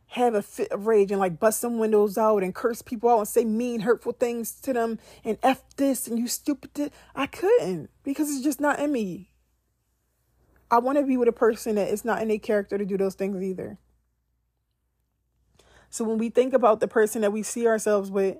have 0.07 0.33
a 0.33 0.41
fit 0.41 0.71
of 0.71 0.87
rage 0.87 1.11
and 1.11 1.19
like 1.19 1.39
bust 1.39 1.61
some 1.61 1.77
windows 1.77 2.17
out 2.17 2.43
and 2.43 2.53
curse 2.53 2.81
people 2.81 3.09
out 3.09 3.19
and 3.19 3.27
say 3.27 3.45
mean, 3.45 3.81
hurtful 3.81 4.11
things 4.13 4.51
to 4.61 4.73
them 4.73 4.99
and 5.23 5.37
F 5.43 5.63
this 5.77 6.07
and 6.07 6.17
you 6.17 6.27
stupid. 6.27 6.71
This. 6.73 6.89
I 7.15 7.27
couldn't 7.27 7.89
because 8.03 8.29
it's 8.29 8.43
just 8.43 8.59
not 8.59 8.79
in 8.79 8.91
me. 8.91 9.29
I 10.71 10.79
want 10.79 10.97
to 10.97 11.03
be 11.03 11.17
with 11.17 11.27
a 11.27 11.33
person 11.33 11.75
that 11.75 11.89
is 11.89 12.03
not 12.03 12.21
in 12.21 12.27
their 12.27 12.39
character 12.39 12.77
to 12.77 12.85
do 12.85 12.97
those 12.97 13.15
things 13.15 13.41
either. 13.41 13.77
So 15.89 16.03
when 16.03 16.17
we 16.17 16.29
think 16.29 16.53
about 16.53 16.79
the 16.79 16.87
person 16.87 17.21
that 17.21 17.33
we 17.33 17.41
see 17.41 17.65
ourselves 17.65 18.11
with, 18.11 18.37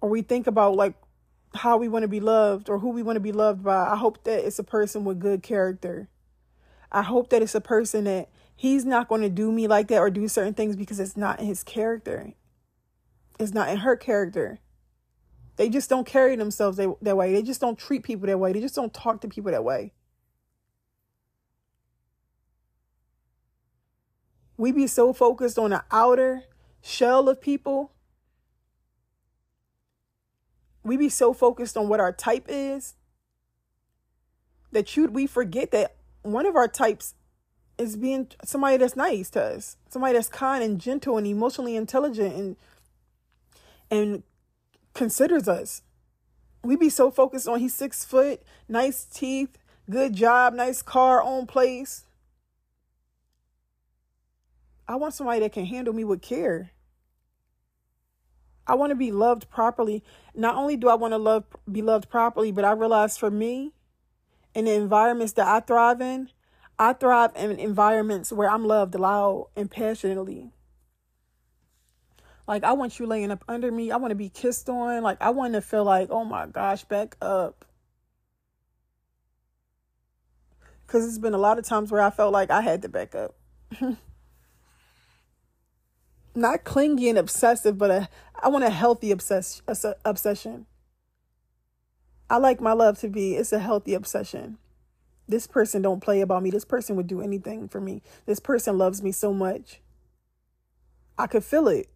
or 0.00 0.08
we 0.08 0.22
think 0.22 0.46
about 0.46 0.74
like 0.74 0.94
how 1.54 1.76
we 1.76 1.88
want 1.88 2.02
to 2.02 2.08
be 2.08 2.20
loved 2.20 2.68
or 2.68 2.78
who 2.78 2.90
we 2.90 3.02
want 3.02 3.16
to 3.16 3.20
be 3.20 3.32
loved 3.32 3.62
by, 3.62 3.88
I 3.88 3.96
hope 3.96 4.24
that 4.24 4.44
it's 4.44 4.58
a 4.58 4.64
person 4.64 5.04
with 5.04 5.20
good 5.20 5.42
character. 5.42 6.08
I 6.90 7.02
hope 7.02 7.30
that 7.30 7.42
it's 7.42 7.54
a 7.54 7.60
person 7.60 8.04
that 8.04 8.28
he's 8.56 8.84
not 8.84 9.08
going 9.08 9.20
to 9.20 9.28
do 9.28 9.52
me 9.52 9.66
like 9.66 9.88
that 9.88 9.98
or 9.98 10.10
do 10.10 10.26
certain 10.28 10.54
things 10.54 10.76
because 10.76 10.98
it's 10.98 11.16
not 11.16 11.38
in 11.40 11.46
his 11.46 11.62
character. 11.62 12.32
It's 13.38 13.52
not 13.52 13.68
in 13.68 13.78
her 13.78 13.96
character. 13.96 14.58
They 15.56 15.68
just 15.68 15.90
don't 15.90 16.06
carry 16.06 16.36
themselves 16.36 16.78
that, 16.78 17.16
way. 17.16 17.32
They 17.32 17.42
just 17.42 17.60
don't 17.60 17.78
treat 17.78 18.04
people 18.04 18.26
that 18.26 18.38
way. 18.38 18.52
They 18.52 18.60
just 18.60 18.74
don't 18.74 18.94
talk 18.94 19.20
to 19.22 19.28
people 19.28 19.50
that 19.50 19.64
way. 19.64 19.92
We 24.56 24.72
be 24.72 24.86
so 24.86 25.12
focused 25.12 25.58
on 25.58 25.70
the 25.70 25.84
outer 25.90 26.44
shell 26.80 27.28
of 27.28 27.40
people. 27.40 27.92
We 30.82 30.96
be 30.96 31.08
so 31.08 31.32
focused 31.32 31.76
on 31.76 31.88
what 31.88 32.00
our 32.00 32.12
type 32.12 32.46
is 32.48 32.94
that 34.72 34.96
you 34.96 35.06
we 35.06 35.26
forget 35.26 35.70
that 35.72 35.97
one 36.22 36.46
of 36.46 36.56
our 36.56 36.68
types 36.68 37.14
is 37.78 37.96
being 37.96 38.28
somebody 38.44 38.76
that's 38.76 38.96
nice 38.96 39.30
to 39.30 39.42
us, 39.42 39.76
somebody 39.88 40.14
that's 40.14 40.28
kind 40.28 40.62
and 40.62 40.80
gentle 40.80 41.16
and 41.16 41.26
emotionally 41.26 41.76
intelligent 41.76 42.34
and 42.34 42.56
and 43.90 44.22
considers 44.94 45.48
us. 45.48 45.82
We 46.64 46.76
be 46.76 46.90
so 46.90 47.10
focused 47.10 47.48
on 47.48 47.60
he's 47.60 47.74
six 47.74 48.04
foot, 48.04 48.42
nice 48.68 49.04
teeth, 49.04 49.56
good 49.88 50.12
job, 50.12 50.54
nice 50.54 50.82
car, 50.82 51.22
own 51.22 51.46
place. 51.46 52.04
I 54.86 54.96
want 54.96 55.14
somebody 55.14 55.40
that 55.40 55.52
can 55.52 55.66
handle 55.66 55.94
me 55.94 56.04
with 56.04 56.20
care. 56.20 56.70
I 58.66 58.74
want 58.74 58.90
to 58.90 58.96
be 58.96 59.12
loved 59.12 59.48
properly. 59.48 60.02
Not 60.34 60.56
only 60.56 60.76
do 60.76 60.88
I 60.88 60.94
want 60.94 61.12
to 61.12 61.18
love 61.18 61.44
be 61.70 61.80
loved 61.80 62.10
properly, 62.10 62.52
but 62.52 62.64
I 62.64 62.72
realize 62.72 63.16
for 63.16 63.30
me, 63.30 63.72
in 64.58 64.64
the 64.64 64.74
environments 64.74 65.34
that 65.34 65.46
I 65.46 65.60
thrive 65.60 66.00
in, 66.00 66.30
I 66.80 66.92
thrive 66.92 67.30
in 67.36 67.60
environments 67.60 68.32
where 68.32 68.50
I'm 68.50 68.64
loved 68.64 68.96
loud 68.96 69.50
and 69.54 69.70
passionately. 69.70 70.50
Like 72.48 72.64
I 72.64 72.72
want 72.72 72.98
you 72.98 73.06
laying 73.06 73.30
up 73.30 73.44
under 73.46 73.70
me. 73.70 73.92
I 73.92 73.98
want 73.98 74.10
to 74.10 74.16
be 74.16 74.28
kissed 74.28 74.68
on. 74.68 75.04
Like 75.04 75.18
I 75.20 75.30
want 75.30 75.52
to 75.52 75.60
feel 75.60 75.84
like, 75.84 76.08
oh 76.10 76.24
my 76.24 76.46
gosh, 76.46 76.82
back 76.82 77.16
up. 77.22 77.66
Cause 80.88 81.06
it's 81.06 81.18
been 81.18 81.34
a 81.34 81.38
lot 81.38 81.60
of 81.60 81.64
times 81.64 81.92
where 81.92 82.02
I 82.02 82.10
felt 82.10 82.32
like 82.32 82.50
I 82.50 82.62
had 82.62 82.82
to 82.82 82.88
back 82.88 83.14
up. 83.14 83.36
Not 86.34 86.64
clingy 86.64 87.08
and 87.08 87.18
obsessive, 87.18 87.78
but 87.78 87.92
a, 87.92 88.08
I 88.42 88.48
want 88.48 88.64
a 88.64 88.70
healthy 88.70 89.12
obsess, 89.12 89.62
obsession. 90.04 90.66
I 92.30 92.36
like 92.36 92.60
my 92.60 92.72
love 92.72 92.98
to 93.00 93.08
be, 93.08 93.36
it's 93.36 93.52
a 93.52 93.58
healthy 93.58 93.94
obsession 93.94 94.58
this 95.28 95.46
person 95.46 95.82
don't 95.82 96.00
play 96.00 96.22
about 96.22 96.42
me. 96.42 96.50
This 96.50 96.64
person 96.64 96.96
would 96.96 97.06
do 97.06 97.20
anything 97.20 97.68
for 97.68 97.80
me. 97.80 98.02
This 98.24 98.40
person 98.40 98.78
loves 98.78 99.02
me 99.02 99.12
so 99.12 99.32
much. 99.32 99.80
I 101.18 101.26
could 101.26 101.44
feel 101.44 101.68
it. 101.68 101.88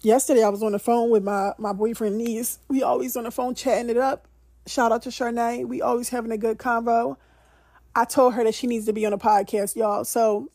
Yesterday 0.00 0.44
I 0.44 0.48
was 0.48 0.62
on 0.62 0.72
the 0.72 0.78
phone 0.78 1.10
with 1.10 1.24
my 1.24 1.52
my 1.58 1.72
boyfriend 1.72 2.16
niece. 2.16 2.60
We 2.68 2.84
always 2.84 3.16
on 3.16 3.24
the 3.24 3.32
phone 3.32 3.56
chatting 3.56 3.90
it 3.90 3.96
up. 3.96 4.28
Shout 4.66 4.92
out 4.92 5.02
to 5.02 5.08
Charnay. 5.08 5.66
We 5.66 5.82
always 5.82 6.10
having 6.10 6.30
a 6.30 6.38
good 6.38 6.58
convo. 6.58 7.16
I 7.96 8.04
told 8.04 8.34
her 8.34 8.44
that 8.44 8.54
she 8.54 8.68
needs 8.68 8.86
to 8.86 8.92
be 8.92 9.04
on 9.04 9.12
a 9.12 9.18
podcast, 9.18 9.74
y'all. 9.74 10.04
So 10.04 10.52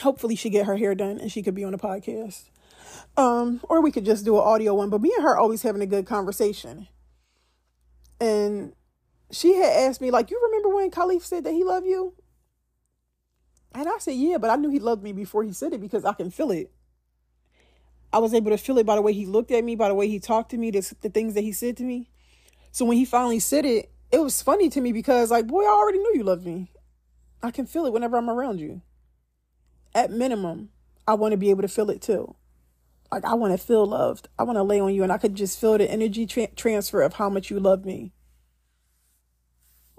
hopefully 0.00 0.36
she 0.36 0.50
get 0.50 0.66
her 0.66 0.76
hair 0.76 0.94
done 0.94 1.18
and 1.18 1.32
she 1.32 1.42
could 1.42 1.56
be 1.56 1.64
on 1.64 1.74
a 1.74 1.78
podcast. 1.78 2.44
Um, 3.16 3.60
or 3.64 3.80
we 3.80 3.92
could 3.92 4.04
just 4.04 4.24
do 4.24 4.36
an 4.36 4.42
audio 4.42 4.74
one. 4.74 4.90
But 4.90 5.00
me 5.00 5.12
and 5.16 5.24
her 5.24 5.36
always 5.36 5.62
having 5.62 5.82
a 5.82 5.86
good 5.86 6.06
conversation. 6.06 6.88
And 8.20 8.74
she 9.30 9.54
had 9.54 9.72
asked 9.88 10.00
me, 10.00 10.10
like, 10.10 10.30
you 10.30 10.40
remember 10.44 10.74
when 10.74 10.90
Khalif 10.90 11.22
said 11.22 11.44
that 11.44 11.52
he 11.52 11.64
loved 11.64 11.86
you? 11.86 12.14
And 13.74 13.88
I 13.88 13.98
said, 13.98 14.14
yeah, 14.14 14.38
but 14.38 14.50
I 14.50 14.56
knew 14.56 14.70
he 14.70 14.78
loved 14.78 15.02
me 15.02 15.12
before 15.12 15.42
he 15.42 15.52
said 15.52 15.72
it 15.72 15.80
because 15.80 16.04
I 16.04 16.12
can 16.12 16.30
feel 16.30 16.52
it. 16.52 16.70
I 18.12 18.18
was 18.18 18.32
able 18.32 18.52
to 18.52 18.58
feel 18.58 18.78
it 18.78 18.86
by 18.86 18.94
the 18.94 19.02
way 19.02 19.12
he 19.12 19.26
looked 19.26 19.50
at 19.50 19.64
me, 19.64 19.74
by 19.74 19.88
the 19.88 19.94
way 19.94 20.06
he 20.06 20.20
talked 20.20 20.52
to 20.52 20.56
me, 20.56 20.70
the, 20.70 20.94
the 21.00 21.08
things 21.08 21.34
that 21.34 21.40
he 21.40 21.50
said 21.50 21.76
to 21.78 21.82
me. 21.82 22.08
So 22.70 22.84
when 22.84 22.96
he 22.96 23.04
finally 23.04 23.40
said 23.40 23.64
it, 23.64 23.90
it 24.12 24.20
was 24.20 24.40
funny 24.40 24.68
to 24.70 24.80
me 24.80 24.92
because, 24.92 25.32
like, 25.32 25.48
boy, 25.48 25.64
I 25.64 25.68
already 25.68 25.98
knew 25.98 26.12
you 26.14 26.22
loved 26.22 26.46
me. 26.46 26.70
I 27.42 27.50
can 27.50 27.66
feel 27.66 27.86
it 27.86 27.92
whenever 27.92 28.16
I'm 28.16 28.30
around 28.30 28.60
you. 28.60 28.82
At 29.92 30.12
minimum, 30.12 30.70
I 31.06 31.14
want 31.14 31.32
to 31.32 31.36
be 31.36 31.50
able 31.50 31.62
to 31.62 31.68
feel 31.68 31.90
it 31.90 32.00
too. 32.00 32.36
Like 33.14 33.24
I 33.24 33.34
want 33.34 33.52
to 33.52 33.64
feel 33.64 33.86
loved. 33.86 34.26
I 34.40 34.42
want 34.42 34.56
to 34.56 34.64
lay 34.64 34.80
on 34.80 34.92
you 34.92 35.04
and 35.04 35.12
I 35.12 35.18
could 35.18 35.36
just 35.36 35.60
feel 35.60 35.78
the 35.78 35.88
energy 35.88 36.26
tra- 36.26 36.48
transfer 36.48 37.00
of 37.00 37.12
how 37.12 37.30
much 37.30 37.48
you 37.48 37.60
love 37.60 37.84
me. 37.84 38.12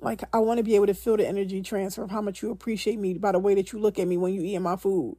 Like 0.01 0.23
I 0.33 0.39
want 0.39 0.57
to 0.57 0.65
be 0.65 0.75
able 0.75 0.87
to 0.87 0.93
feel 0.93 1.15
the 1.15 1.25
energy 1.25 1.61
transfer 1.61 2.03
of 2.03 2.11
how 2.11 2.19
much 2.19 2.41
you 2.41 2.51
appreciate 2.51 2.99
me 2.99 3.13
by 3.13 3.31
the 3.31 3.39
way 3.39 3.55
that 3.55 3.71
you 3.71 3.79
look 3.79 3.97
at 3.99 4.07
me 4.09 4.17
when 4.17 4.33
you 4.33 4.41
eat 4.41 4.59
my 4.59 4.75
food. 4.75 5.15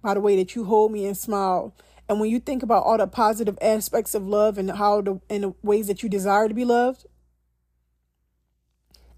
By 0.00 0.14
the 0.14 0.20
way 0.22 0.34
that 0.36 0.54
you 0.54 0.64
hold 0.64 0.92
me 0.92 1.04
and 1.04 1.14
smile. 1.14 1.74
And 2.08 2.18
when 2.20 2.30
you 2.30 2.40
think 2.40 2.62
about 2.62 2.84
all 2.84 2.96
the 2.96 3.06
positive 3.06 3.58
aspects 3.60 4.14
of 4.14 4.26
love 4.26 4.56
and 4.56 4.70
how 4.70 5.02
the 5.02 5.20
and 5.28 5.42
the 5.42 5.54
ways 5.62 5.88
that 5.88 6.02
you 6.02 6.08
desire 6.08 6.48
to 6.48 6.54
be 6.54 6.64
loved, 6.64 7.04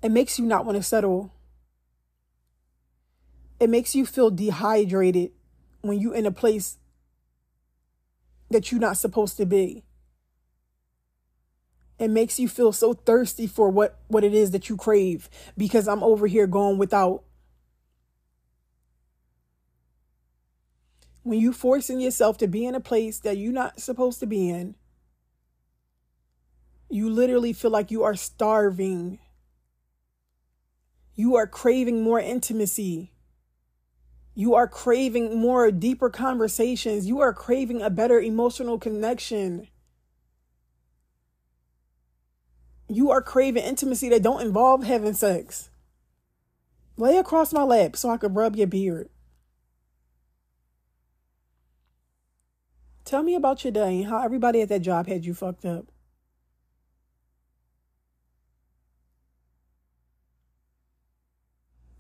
It 0.03 0.11
makes 0.11 0.41
you 0.41 0.45
not 0.45 0.67
want 0.67 0.75
to 0.75 0.83
settle. 0.83 1.33
It 3.61 3.71
makes 3.71 3.95
you 3.95 4.05
feel 4.07 4.33
dehydrated 4.33 5.31
when 5.83 6.01
you're 6.01 6.13
in 6.13 6.27
a 6.27 6.33
place 6.33 6.79
that 8.51 8.71
you're 8.71 8.81
not 8.81 8.97
supposed 8.97 9.37
to 9.37 9.47
be. 9.47 9.85
It 11.99 12.09
makes 12.09 12.39
you 12.39 12.49
feel 12.49 12.73
so 12.73 12.93
thirsty 12.93 13.47
for 13.47 13.71
what, 13.71 13.99
what 14.09 14.25
it 14.25 14.35
is 14.35 14.51
that 14.51 14.69
you 14.69 14.77
crave 14.77 15.31
because 15.57 15.89
I'm 15.89 16.03
over 16.03 16.27
here 16.27 16.47
going 16.47 16.77
without. 16.79 17.23
When 21.23 21.41
you 21.41 21.53
forcing 21.53 22.01
yourself 22.01 22.39
to 22.39 22.47
be 22.47 22.67
in 22.67 22.75
a 22.75 22.81
place 22.81 23.19
that 23.21 23.39
you're 23.39 23.53
not 23.53 23.81
supposed 23.81 24.21
to 24.21 24.27
be 24.27 24.49
in, 24.49 24.77
you 26.89 27.11
literally 27.11 27.53
feel 27.53 27.71
like 27.71 27.91
you 27.91 28.05
are 28.05 28.15
starving. 28.15 29.19
You 31.15 31.35
are 31.37 31.47
craving 31.47 32.03
more 32.03 32.21
intimacy. 32.21 33.13
You 34.39 34.55
are 34.55 34.69
craving 34.69 35.41
more 35.41 35.71
deeper 35.71 36.11
conversations. 36.11 37.07
You 37.07 37.21
are 37.21 37.33
craving 37.33 37.81
a 37.81 37.89
better 37.89 38.21
emotional 38.21 38.79
connection. 38.79 39.69
You 42.87 43.11
are 43.11 43.23
craving 43.23 43.65
intimacy 43.65 44.11
that 44.11 44.23
don't 44.23 44.43
involve 44.43 44.85
having 44.85 45.15
sex. 45.15 45.71
Lay 46.99 47.17
across 47.17 47.55
my 47.55 47.63
lap 47.63 47.97
so 47.97 48.11
I 48.11 48.19
could 48.19 48.37
rub 48.37 48.57
your 48.57 48.67
beard. 48.67 49.09
Tell 53.07 53.23
me 53.23 53.35
about 53.35 53.65
your 53.65 53.73
day 53.73 54.01
and 54.01 54.11
how 54.11 54.23
everybody 54.23 54.61
at 54.61 54.69
that 54.69 54.83
job 54.83 55.07
had 55.07 55.25
you 55.25 55.33
fucked 55.33 55.65
up. 55.65 55.87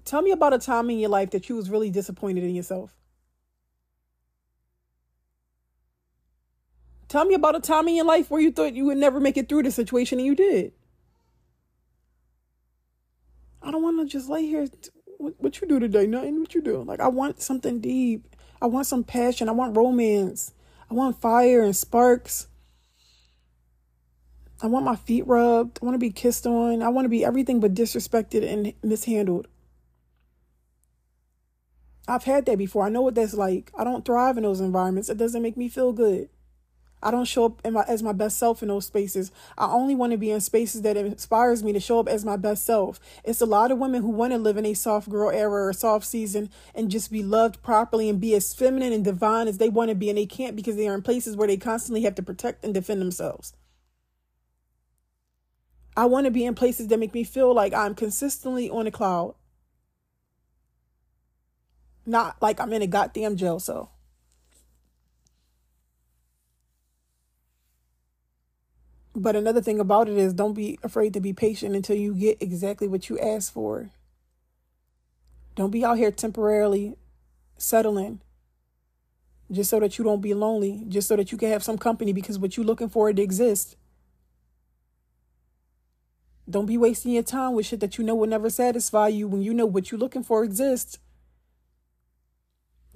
Tell 0.06 0.22
me 0.22 0.30
about 0.30 0.54
a 0.54 0.58
time 0.58 0.88
in 0.88 1.00
your 1.00 1.10
life 1.10 1.30
that 1.30 1.48
you 1.48 1.56
was 1.56 1.68
really 1.68 1.90
disappointed 1.90 2.44
in 2.44 2.54
yourself. 2.54 2.96
Tell 7.08 7.24
me 7.24 7.34
about 7.34 7.56
a 7.56 7.60
time 7.60 7.88
in 7.88 7.96
your 7.96 8.04
life 8.04 8.30
where 8.30 8.40
you 8.40 8.52
thought 8.52 8.74
you 8.74 8.84
would 8.84 8.98
never 8.98 9.18
make 9.18 9.36
it 9.36 9.48
through 9.48 9.64
the 9.64 9.72
situation 9.72 10.20
and 10.20 10.26
you 10.26 10.36
did. 10.36 10.72
I 13.60 13.72
don't 13.72 13.82
want 13.82 13.98
to 13.98 14.06
just 14.06 14.28
lay 14.28 14.46
here. 14.46 14.68
What, 15.18 15.34
what 15.38 15.60
you 15.60 15.66
do 15.66 15.80
today? 15.80 16.06
Nothing. 16.06 16.38
What 16.38 16.54
you 16.54 16.62
do? 16.62 16.84
Like 16.84 17.00
I 17.00 17.08
want 17.08 17.42
something 17.42 17.80
deep. 17.80 18.36
I 18.62 18.66
want 18.66 18.86
some 18.86 19.02
passion. 19.02 19.48
I 19.48 19.52
want 19.52 19.76
romance. 19.76 20.52
I 20.88 20.94
want 20.94 21.20
fire 21.20 21.64
and 21.64 21.74
sparks. 21.74 22.46
I 24.62 24.68
want 24.68 24.84
my 24.84 24.94
feet 24.94 25.26
rubbed. 25.26 25.80
I 25.82 25.84
want 25.84 25.96
to 25.96 25.98
be 25.98 26.10
kissed 26.10 26.46
on. 26.46 26.80
I 26.80 26.90
want 26.90 27.06
to 27.06 27.10
be 27.10 27.24
everything 27.24 27.58
but 27.58 27.74
disrespected 27.74 28.48
and 28.48 28.72
mishandled. 28.84 29.48
I've 32.08 32.24
had 32.24 32.46
that 32.46 32.58
before. 32.58 32.84
I 32.84 32.88
know 32.88 33.02
what 33.02 33.14
that's 33.14 33.34
like. 33.34 33.72
I 33.76 33.84
don't 33.84 34.04
thrive 34.04 34.36
in 34.36 34.44
those 34.44 34.60
environments. 34.60 35.08
It 35.08 35.18
doesn't 35.18 35.42
make 35.42 35.56
me 35.56 35.68
feel 35.68 35.92
good. 35.92 36.28
I 37.02 37.10
don't 37.10 37.26
show 37.26 37.44
up 37.44 37.70
my, 37.70 37.84
as 37.86 38.02
my 38.02 38.12
best 38.12 38.38
self 38.38 38.62
in 38.62 38.68
those 38.68 38.86
spaces. 38.86 39.30
I 39.58 39.66
only 39.66 39.94
want 39.94 40.12
to 40.12 40.18
be 40.18 40.30
in 40.30 40.40
spaces 40.40 40.82
that 40.82 40.96
inspires 40.96 41.62
me 41.62 41.72
to 41.72 41.80
show 41.80 42.00
up 42.00 42.08
as 42.08 42.24
my 42.24 42.36
best 42.36 42.64
self. 42.64 42.98
It's 43.22 43.40
a 43.40 43.46
lot 43.46 43.70
of 43.70 43.78
women 43.78 44.02
who 44.02 44.08
want 44.08 44.32
to 44.32 44.38
live 44.38 44.56
in 44.56 44.64
a 44.66 44.74
soft 44.74 45.10
girl 45.10 45.30
era 45.30 45.66
or 45.66 45.72
soft 45.72 46.06
season 46.06 46.50
and 46.74 46.90
just 46.90 47.12
be 47.12 47.22
loved 47.22 47.62
properly 47.62 48.08
and 48.08 48.20
be 48.20 48.34
as 48.34 48.54
feminine 48.54 48.92
and 48.92 49.04
divine 49.04 49.46
as 49.46 49.58
they 49.58 49.68
want 49.68 49.90
to 49.90 49.94
be, 49.94 50.08
and 50.08 50.18
they 50.18 50.26
can't 50.26 50.56
because 50.56 50.76
they 50.76 50.88
are 50.88 50.94
in 50.94 51.02
places 51.02 51.36
where 51.36 51.48
they 51.48 51.56
constantly 51.56 52.02
have 52.02 52.14
to 52.14 52.22
protect 52.22 52.64
and 52.64 52.72
defend 52.72 53.00
themselves. 53.00 53.52
I 55.96 56.06
want 56.06 56.24
to 56.24 56.30
be 56.30 56.44
in 56.44 56.54
places 56.54 56.88
that 56.88 56.98
make 56.98 57.14
me 57.14 57.24
feel 57.24 57.54
like 57.54 57.72
I'm 57.72 57.94
consistently 57.94 58.68
on 58.68 58.86
a 58.86 58.90
cloud. 58.90 59.34
Not 62.06 62.40
like 62.40 62.60
I'm 62.60 62.72
in 62.72 62.82
a 62.82 62.86
goddamn 62.86 63.36
jail 63.36 63.58
cell. 63.58 63.90
But 69.14 69.34
another 69.34 69.62
thing 69.62 69.80
about 69.80 70.08
it 70.08 70.16
is 70.16 70.34
don't 70.34 70.52
be 70.52 70.78
afraid 70.82 71.14
to 71.14 71.20
be 71.20 71.32
patient 71.32 71.74
until 71.74 71.96
you 71.96 72.14
get 72.14 72.40
exactly 72.40 72.86
what 72.86 73.08
you 73.08 73.18
ask 73.18 73.52
for. 73.52 73.90
Don't 75.54 75.70
be 75.70 75.84
out 75.84 75.96
here 75.96 76.10
temporarily 76.10 76.96
settling 77.56 78.20
just 79.50 79.70
so 79.70 79.80
that 79.80 79.96
you 79.96 80.04
don't 80.04 80.20
be 80.20 80.34
lonely, 80.34 80.84
just 80.88 81.08
so 81.08 81.16
that 81.16 81.32
you 81.32 81.38
can 81.38 81.50
have 81.50 81.64
some 81.64 81.78
company 81.78 82.12
because 82.12 82.38
what 82.38 82.56
you're 82.56 82.66
looking 82.66 82.88
for 82.88 83.08
it 83.08 83.18
exists. 83.18 83.76
Don't 86.48 86.66
be 86.66 86.76
wasting 86.76 87.12
your 87.12 87.22
time 87.22 87.54
with 87.54 87.66
shit 87.66 87.80
that 87.80 87.98
you 87.98 88.04
know 88.04 88.14
will 88.14 88.28
never 88.28 88.50
satisfy 88.50 89.08
you 89.08 89.26
when 89.26 89.42
you 89.42 89.54
know 89.54 89.66
what 89.66 89.90
you're 89.90 89.98
looking 89.98 90.22
for 90.22 90.44
exists. 90.44 90.98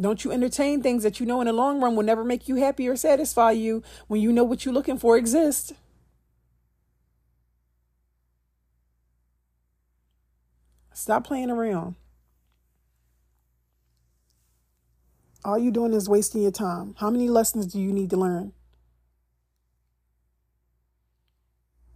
Don't 0.00 0.24
you 0.24 0.32
entertain 0.32 0.82
things 0.82 1.02
that 1.02 1.20
you 1.20 1.26
know 1.26 1.40
in 1.40 1.46
the 1.46 1.52
long 1.52 1.80
run 1.80 1.94
will 1.94 2.04
never 2.04 2.24
make 2.24 2.48
you 2.48 2.56
happy 2.56 2.88
or 2.88 2.96
satisfy 2.96 3.50
you 3.50 3.82
when 4.06 4.20
you 4.20 4.32
know 4.32 4.44
what 4.44 4.64
you're 4.64 4.72
looking 4.72 4.98
for 4.98 5.16
exists. 5.16 5.74
Stop 10.94 11.26
playing 11.26 11.50
around. 11.50 11.96
All 15.44 15.58
you're 15.58 15.72
doing 15.72 15.94
is 15.94 16.08
wasting 16.08 16.42
your 16.42 16.50
time. 16.50 16.94
How 16.98 17.10
many 17.10 17.28
lessons 17.28 17.66
do 17.66 17.80
you 17.80 17.92
need 17.92 18.10
to 18.10 18.16
learn? 18.16 18.52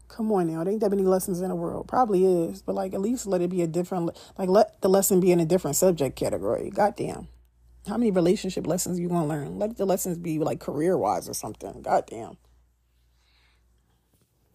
Come 0.09 0.31
on 0.33 0.47
now, 0.47 0.63
there 0.63 0.73
ain't 0.73 0.81
that 0.81 0.91
many 0.91 1.03
lessons 1.03 1.41
in 1.41 1.49
the 1.49 1.57
world. 1.57 1.89
Probably 1.89 2.25
is, 2.25 2.63
but 2.63 2.75
like 2.75 2.95
at 2.95 3.01
least 3.01 3.27
let 3.27 3.41
it 3.41 3.51
be 3.51 3.63
a 3.63 3.67
different, 3.67 4.11
like 4.39 4.49
let 4.49 4.81
the 4.81 4.89
lesson 4.89 5.21
be 5.21 5.33
in 5.33 5.41
a 5.41 5.45
different 5.45 5.77
subject 5.77 6.17
category. 6.17 6.71
Goddamn. 6.71 7.29
How 7.87 7.99
many 7.99 8.11
relationship 8.11 8.67
lessons 8.67 8.99
you 8.99 9.09
to 9.09 9.25
learn? 9.25 9.59
Let 9.59 9.77
the 9.77 9.85
lessons 9.85 10.17
be 10.17 10.39
like 10.39 10.59
career 10.59 10.97
wise 10.97 11.29
or 11.29 11.35
something. 11.35 11.83
Goddamn. 11.83 12.39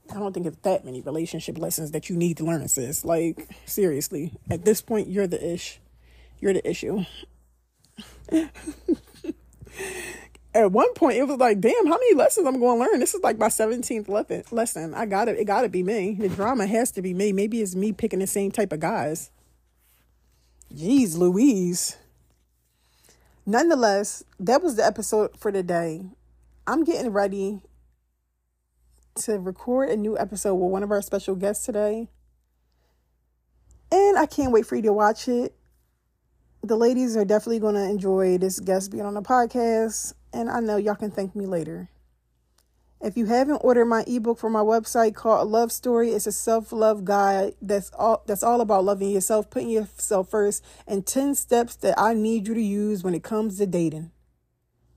I 0.10 0.16
don't 0.16 0.34
think 0.34 0.48
it's 0.48 0.58
that 0.64 0.84
many 0.84 1.02
relationship 1.02 1.60
lessons 1.60 1.92
that 1.92 2.10
you 2.10 2.18
need 2.18 2.38
to 2.38 2.44
learn, 2.44 2.68
sis. 2.68 3.06
Like, 3.06 3.48
seriously. 3.66 4.34
At 4.50 4.66
this 4.66 4.82
point, 4.82 5.08
you're 5.08 5.28
the 5.28 5.54
ish. 5.54 5.80
You're 6.40 6.54
the 6.54 6.68
issue. 6.68 7.06
At 10.52 10.72
one 10.72 10.92
point, 10.96 11.18
it 11.18 11.28
was 11.28 11.38
like, 11.38 11.62
damn, 11.62 11.86
how 11.86 11.98
many 12.00 12.16
lessons 12.16 12.48
I'm 12.48 12.60
going 12.60 12.80
to 12.80 12.86
learn? 12.86 13.00
This 13.00 13.14
is 13.14 13.22
like 13.22 13.38
my 13.38 13.50
17th 13.50 14.52
lesson. 14.52 14.96
I 14.96 15.06
got 15.06 15.28
it. 15.28 15.38
It 15.38 15.46
got 15.46 15.62
to 15.62 15.70
be 15.70 15.84
me. 15.84 16.16
The 16.20 16.30
drama 16.30 16.66
has 16.66 16.92
to 16.94 17.04
be 17.04 17.14
me. 17.14 17.32
Maybe 17.32 17.62
it's 17.62 17.76
me 17.76 17.92
picking 17.92 18.18
the 18.18 18.26
same 18.26 18.50
type 18.50 18.74
of 18.74 18.80
guys. 18.80 19.30
Jeez 20.74 21.16
Louise 21.16 21.98
nonetheless, 23.46 24.24
that 24.40 24.62
was 24.62 24.76
the 24.76 24.86
episode 24.86 25.38
for 25.38 25.52
today. 25.52 26.06
I'm 26.68 26.84
getting 26.84 27.12
ready 27.12 27.62
to 29.16 29.40
record 29.40 29.90
a 29.90 29.98
new 29.98 30.18
episode 30.18 30.56
with 30.56 30.72
one 30.72 30.84
of 30.84 30.92
our 30.92 31.02
special 31.02 31.36
guests 31.36 31.66
today. 31.66 32.08
And 33.92 34.18
I 34.18 34.26
can't 34.26 34.52
wait 34.52 34.66
for 34.66 34.76
you 34.76 34.84
to 34.84 34.94
watch 34.94 35.28
it. 35.28 35.56
The 36.64 36.76
ladies 36.76 37.18
are 37.18 37.26
definitely 37.26 37.60
going 37.60 37.76
to 37.76 37.84
enjoy 37.84 38.38
this 38.38 38.60
guest 38.60 38.92
being 38.92 39.06
on 39.06 39.14
the 39.14 39.22
podcast. 39.22 40.14
And 40.34 40.50
I 40.50 40.60
know 40.60 40.78
y'all 40.78 40.96
can 40.96 41.12
thank 41.12 41.36
me 41.36 41.46
later. 41.46 41.90
If 43.02 43.16
you 43.16 43.28
haven't 43.28 43.62
ordered 43.64 43.86
my 43.86 44.04
ebook 44.08 44.40
from 44.40 44.52
my 44.52 44.60
website 44.60 45.16
called 45.16 45.48
Love 45.48 45.72
Story, 45.72 46.10
it's 46.10 46.28
a 46.28 46.34
self-love 46.34 47.06
guide 47.06 47.54
that's 47.62 47.92
all 47.92 48.24
that's 48.26 48.44
all 48.44 48.60
about 48.60 48.84
loving 48.84 49.10
yourself, 49.10 49.50
putting 49.50 49.70
yourself 49.70 50.30
first, 50.30 50.66
and 50.86 51.06
10 51.06 51.36
steps 51.36 51.76
that 51.78 51.98
I 51.98 52.14
need 52.14 52.50
you 52.50 52.54
to 52.54 52.62
use 52.62 53.02
when 53.02 53.14
it 53.14 53.24
comes 53.24 53.58
to 53.58 53.66
dating. 53.66 54.12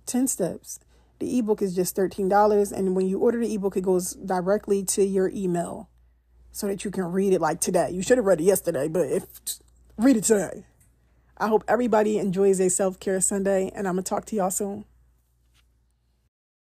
10 0.06 0.26
steps. 0.26 0.80
The 1.20 1.38
ebook 1.38 1.62
is 1.62 1.76
just 1.76 1.94
$13 1.94 2.72
and 2.72 2.96
when 2.96 3.06
you 3.06 3.20
order 3.20 3.38
the 3.38 3.54
ebook 3.54 3.76
it 3.76 3.84
goes 3.84 4.14
directly 4.14 4.82
to 4.86 5.04
your 5.04 5.28
email 5.28 5.88
so 6.50 6.66
that 6.66 6.84
you 6.84 6.90
can 6.90 7.04
read 7.04 7.32
it 7.32 7.40
like 7.40 7.60
today. 7.60 7.90
You 7.92 8.02
should 8.02 8.18
have 8.18 8.26
read 8.26 8.40
it 8.40 8.44
yesterday, 8.44 8.88
but 8.88 9.06
if 9.06 9.26
read 9.96 10.16
it 10.16 10.24
today. 10.24 10.64
I 11.36 11.46
hope 11.46 11.62
everybody 11.68 12.18
enjoys 12.18 12.58
a 12.58 12.68
self-care 12.68 13.20
Sunday 13.20 13.70
and 13.72 13.86
I'm 13.86 13.94
going 13.94 14.02
to 14.02 14.08
talk 14.08 14.24
to 14.26 14.36
y'all 14.36 14.50
soon. 14.50 14.86